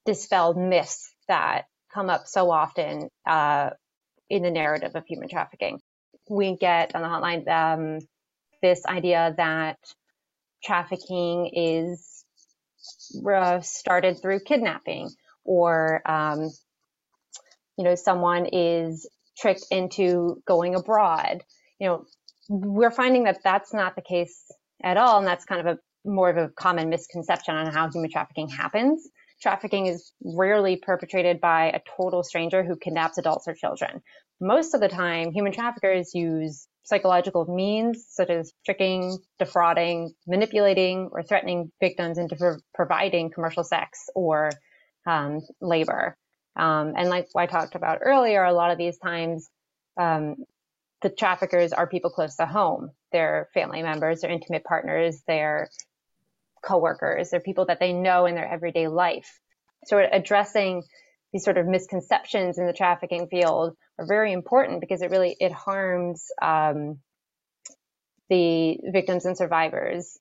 dispel 0.06 0.54
myths 0.54 1.14
that 1.28 1.66
come 1.94 2.10
up 2.10 2.28
so 2.28 2.52
often 2.52 3.10
uh, 3.28 3.72
in 4.30 4.44
the 4.44 4.52
narrative 4.52 4.92
of 4.96 5.06
human 5.06 5.30
trafficking. 5.30 5.80
We 6.30 6.58
get 6.58 6.96
on 6.96 7.02
the 7.02 7.08
hotline 7.08 7.48
um, 7.48 8.00
this 8.62 8.86
idea 8.86 9.34
that 9.38 9.78
trafficking 10.64 11.52
is 11.54 12.26
uh, 13.32 13.62
started 13.62 14.22
through 14.22 14.40
kidnapping 14.40 15.10
or 15.44 16.02
um, 16.10 16.50
you 17.78 17.84
know, 17.84 17.96
someone 17.96 18.48
is 18.52 19.10
tricked 19.38 19.66
into 19.72 20.42
going 20.48 20.76
abroad. 20.76 21.44
You 21.80 21.88
know, 21.88 22.06
we're 22.50 22.92
finding 22.92 23.24
that 23.26 23.40
that's 23.44 23.74
not 23.74 23.96
the 23.96 24.02
case 24.02 24.52
at 24.84 24.98
all. 24.98 25.18
And 25.20 25.28
that's 25.28 25.46
kind 25.46 25.68
of 25.68 25.78
a 25.78 26.10
more 26.10 26.30
of 26.30 26.38
a 26.38 26.50
common 26.50 26.90
misconception 26.90 27.56
on 27.56 27.74
how 27.74 27.90
human 27.90 28.12
trafficking 28.12 28.48
happens. 28.48 29.10
Trafficking 29.42 29.88
is 29.88 30.14
rarely 30.24 30.78
perpetrated 30.78 31.42
by 31.42 31.66
a 31.66 31.82
total 31.98 32.24
stranger 32.24 32.64
who 32.64 32.78
kidnaps 32.78 33.18
adults 33.18 33.48
or 33.48 33.54
children. 33.54 34.02
Most 34.40 34.74
of 34.74 34.82
the 34.82 34.88
time, 34.88 35.32
human 35.32 35.52
traffickers 35.52 36.14
use 36.14 36.68
psychological 36.84 37.46
means 37.54 38.06
such 38.10 38.30
as 38.30 38.54
tricking, 38.64 39.18
defrauding, 39.40 40.14
manipulating, 40.28 41.10
or 41.12 41.24
threatening 41.24 41.72
victims 41.80 42.18
into 42.18 42.36
pro- 42.36 42.58
providing 42.74 43.32
commercial 43.32 43.64
sex 43.64 44.08
or 44.14 44.52
um, 45.08 45.42
labor. 45.62 46.16
Um, 46.56 46.94
and 46.96 47.10
like 47.10 47.28
I 47.36 47.46
talked 47.48 47.76
about 47.76 48.00
earlier, 48.02 48.44
a 48.44 48.54
lot 48.54 48.72
of 48.72 48.78
these 48.78 48.98
times, 48.98 49.50
um, 49.98 50.38
the 51.02 51.10
traffickers 51.10 51.74
are 51.74 51.88
people 51.88 52.10
close 52.10 52.36
to 52.38 52.46
home. 52.46 52.92
They're 53.12 53.50
family 53.54 53.84
members, 53.84 54.22
they're 54.22 54.32
intimate 54.32 54.64
partners, 54.64 55.22
they're 55.28 55.70
coworkers, 56.64 57.30
they're 57.30 57.40
people 57.40 57.66
that 57.66 57.80
they 57.80 57.94
know 57.94 58.26
in 58.26 58.36
their 58.36 58.48
everyday 58.48 58.88
life. 58.88 59.40
So 59.86 60.00
addressing 60.00 60.84
these 61.32 61.44
sort 61.44 61.58
of 61.58 61.68
misconceptions 61.68 62.58
in 62.58 62.66
the 62.66 62.74
trafficking 62.74 63.28
field 63.28 63.76
are 64.00 64.08
very 64.08 64.32
important 64.32 64.82
because 64.82 65.02
it 65.02 65.12
really 65.12 65.36
it 65.40 65.52
harms 65.52 66.28
um, 66.42 67.00
the 68.30 68.80
victims 68.92 69.26
and 69.26 69.38
survivors 69.38 70.18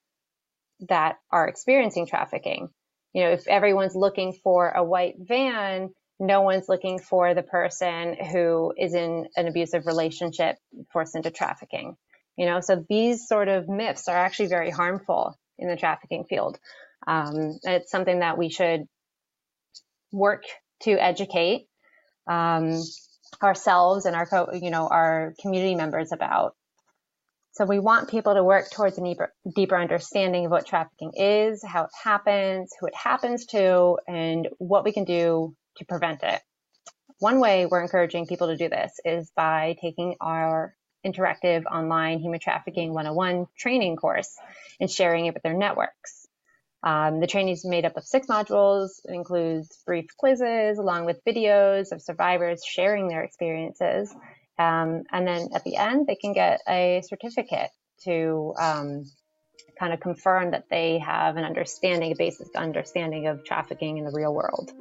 that 0.88 1.16
are 1.30 1.48
experiencing 1.48 2.06
trafficking. 2.06 2.68
You 3.12 3.22
know, 3.22 3.30
if 3.30 3.46
everyone's 3.46 3.94
looking 3.94 4.32
for 4.42 4.70
a 4.70 4.84
white 4.84 5.14
van, 5.18 5.90
no 6.20 6.42
one's 6.42 6.68
looking 6.68 6.98
for 6.98 7.34
the 7.34 7.42
person 7.42 8.14
who 8.14 8.72
is 8.76 8.94
in 8.94 9.26
an 9.36 9.48
abusive 9.48 9.86
relationship 9.86 10.56
forced 10.92 11.16
into 11.16 11.30
trafficking. 11.30 11.96
You 12.36 12.46
know, 12.46 12.60
so 12.60 12.84
these 12.88 13.26
sort 13.28 13.48
of 13.48 13.68
myths 13.68 14.08
are 14.08 14.16
actually 14.16 14.48
very 14.48 14.70
harmful 14.70 15.38
in 15.58 15.68
the 15.68 15.76
trafficking 15.76 16.24
field. 16.24 16.58
Um, 17.06 17.58
it's 17.62 17.90
something 17.90 18.20
that 18.20 18.38
we 18.38 18.48
should 18.48 18.86
work 20.12 20.44
to 20.82 20.92
educate 20.92 21.66
um, 22.26 22.80
ourselves 23.42 24.06
and 24.06 24.16
our, 24.16 24.26
co- 24.26 24.52
you 24.54 24.70
know, 24.70 24.88
our 24.88 25.34
community 25.40 25.74
members 25.74 26.12
about. 26.12 26.54
So 27.52 27.64
we 27.64 27.78
want 27.78 28.10
people 28.10 28.34
to 28.34 28.42
work 28.42 28.70
towards 28.72 28.98
a 28.98 29.00
deeper, 29.00 29.32
deeper 29.54 29.76
understanding 29.76 30.46
of 30.46 30.50
what 30.50 30.66
trafficking 30.66 31.12
is, 31.14 31.62
how 31.64 31.84
it 31.84 31.90
happens, 32.02 32.72
who 32.80 32.86
it 32.86 32.96
happens 32.96 33.46
to, 33.46 33.98
and 34.08 34.48
what 34.58 34.84
we 34.84 34.92
can 34.92 35.04
do 35.04 35.54
to 35.76 35.84
prevent 35.84 36.22
it. 36.22 36.40
One 37.18 37.40
way 37.40 37.66
we're 37.66 37.82
encouraging 37.82 38.26
people 38.26 38.48
to 38.48 38.56
do 38.56 38.68
this 38.68 38.98
is 39.04 39.30
by 39.36 39.76
taking 39.80 40.16
our 40.20 40.74
interactive 41.04 41.64
online 41.66 42.18
human 42.18 42.40
trafficking 42.40 42.92
101 42.92 43.46
training 43.56 43.96
course 43.96 44.36
and 44.80 44.90
sharing 44.90 45.26
it 45.26 45.34
with 45.34 45.42
their 45.42 45.54
networks. 45.54 46.26
Um, 46.82 47.20
the 47.20 47.26
training 47.26 47.54
is 47.54 47.64
made 47.64 47.84
up 47.84 47.96
of 47.96 48.04
six 48.04 48.26
modules. 48.26 48.90
It 49.04 49.14
includes 49.14 49.82
brief 49.86 50.06
quizzes 50.18 50.78
along 50.78 51.06
with 51.06 51.24
videos 51.24 51.92
of 51.92 52.02
survivors 52.02 52.62
sharing 52.64 53.08
their 53.08 53.22
experiences. 53.22 54.14
Um, 54.58 55.04
and 55.10 55.26
then 55.26 55.48
at 55.54 55.64
the 55.64 55.76
end, 55.76 56.06
they 56.06 56.14
can 56.14 56.32
get 56.32 56.60
a 56.68 57.02
certificate 57.06 57.70
to 58.04 58.54
um, 58.58 59.04
kind 59.78 59.92
of 59.92 60.00
confirm 60.00 60.50
that 60.50 60.68
they 60.68 60.98
have 60.98 61.36
an 61.36 61.44
understanding, 61.44 62.12
a 62.12 62.16
basic 62.16 62.54
understanding 62.54 63.28
of 63.28 63.44
trafficking 63.44 63.98
in 63.98 64.04
the 64.04 64.12
real 64.12 64.34
world. 64.34 64.72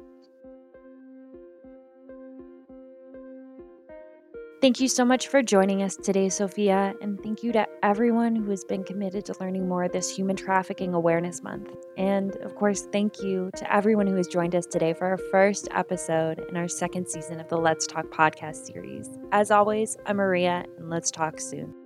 Thank 4.64 4.80
you 4.80 4.88
so 4.88 5.04
much 5.04 5.28
for 5.28 5.42
joining 5.42 5.82
us 5.82 5.94
today, 5.94 6.30
Sophia, 6.30 6.94
and 7.02 7.22
thank 7.22 7.42
you 7.42 7.52
to 7.52 7.66
everyone 7.82 8.34
who 8.34 8.48
has 8.48 8.64
been 8.64 8.82
committed 8.82 9.26
to 9.26 9.34
learning 9.38 9.68
more 9.68 9.88
this 9.88 10.16
Human 10.16 10.36
Trafficking 10.36 10.94
Awareness 10.94 11.42
Month. 11.42 11.68
And 11.98 12.34
of 12.36 12.54
course, 12.54 12.88
thank 12.90 13.22
you 13.22 13.50
to 13.56 13.70
everyone 13.70 14.06
who 14.06 14.16
has 14.16 14.26
joined 14.26 14.54
us 14.54 14.64
today 14.64 14.94
for 14.94 15.04
our 15.06 15.18
first 15.18 15.68
episode 15.72 16.46
in 16.48 16.56
our 16.56 16.66
second 16.66 17.06
season 17.06 17.40
of 17.40 17.48
the 17.50 17.58
Let's 17.58 17.86
Talk 17.86 18.06
podcast 18.06 18.64
series. 18.64 19.10
As 19.32 19.50
always, 19.50 19.98
I'm 20.06 20.16
Maria, 20.16 20.64
and 20.78 20.88
let's 20.88 21.10
talk 21.10 21.40
soon. 21.40 21.83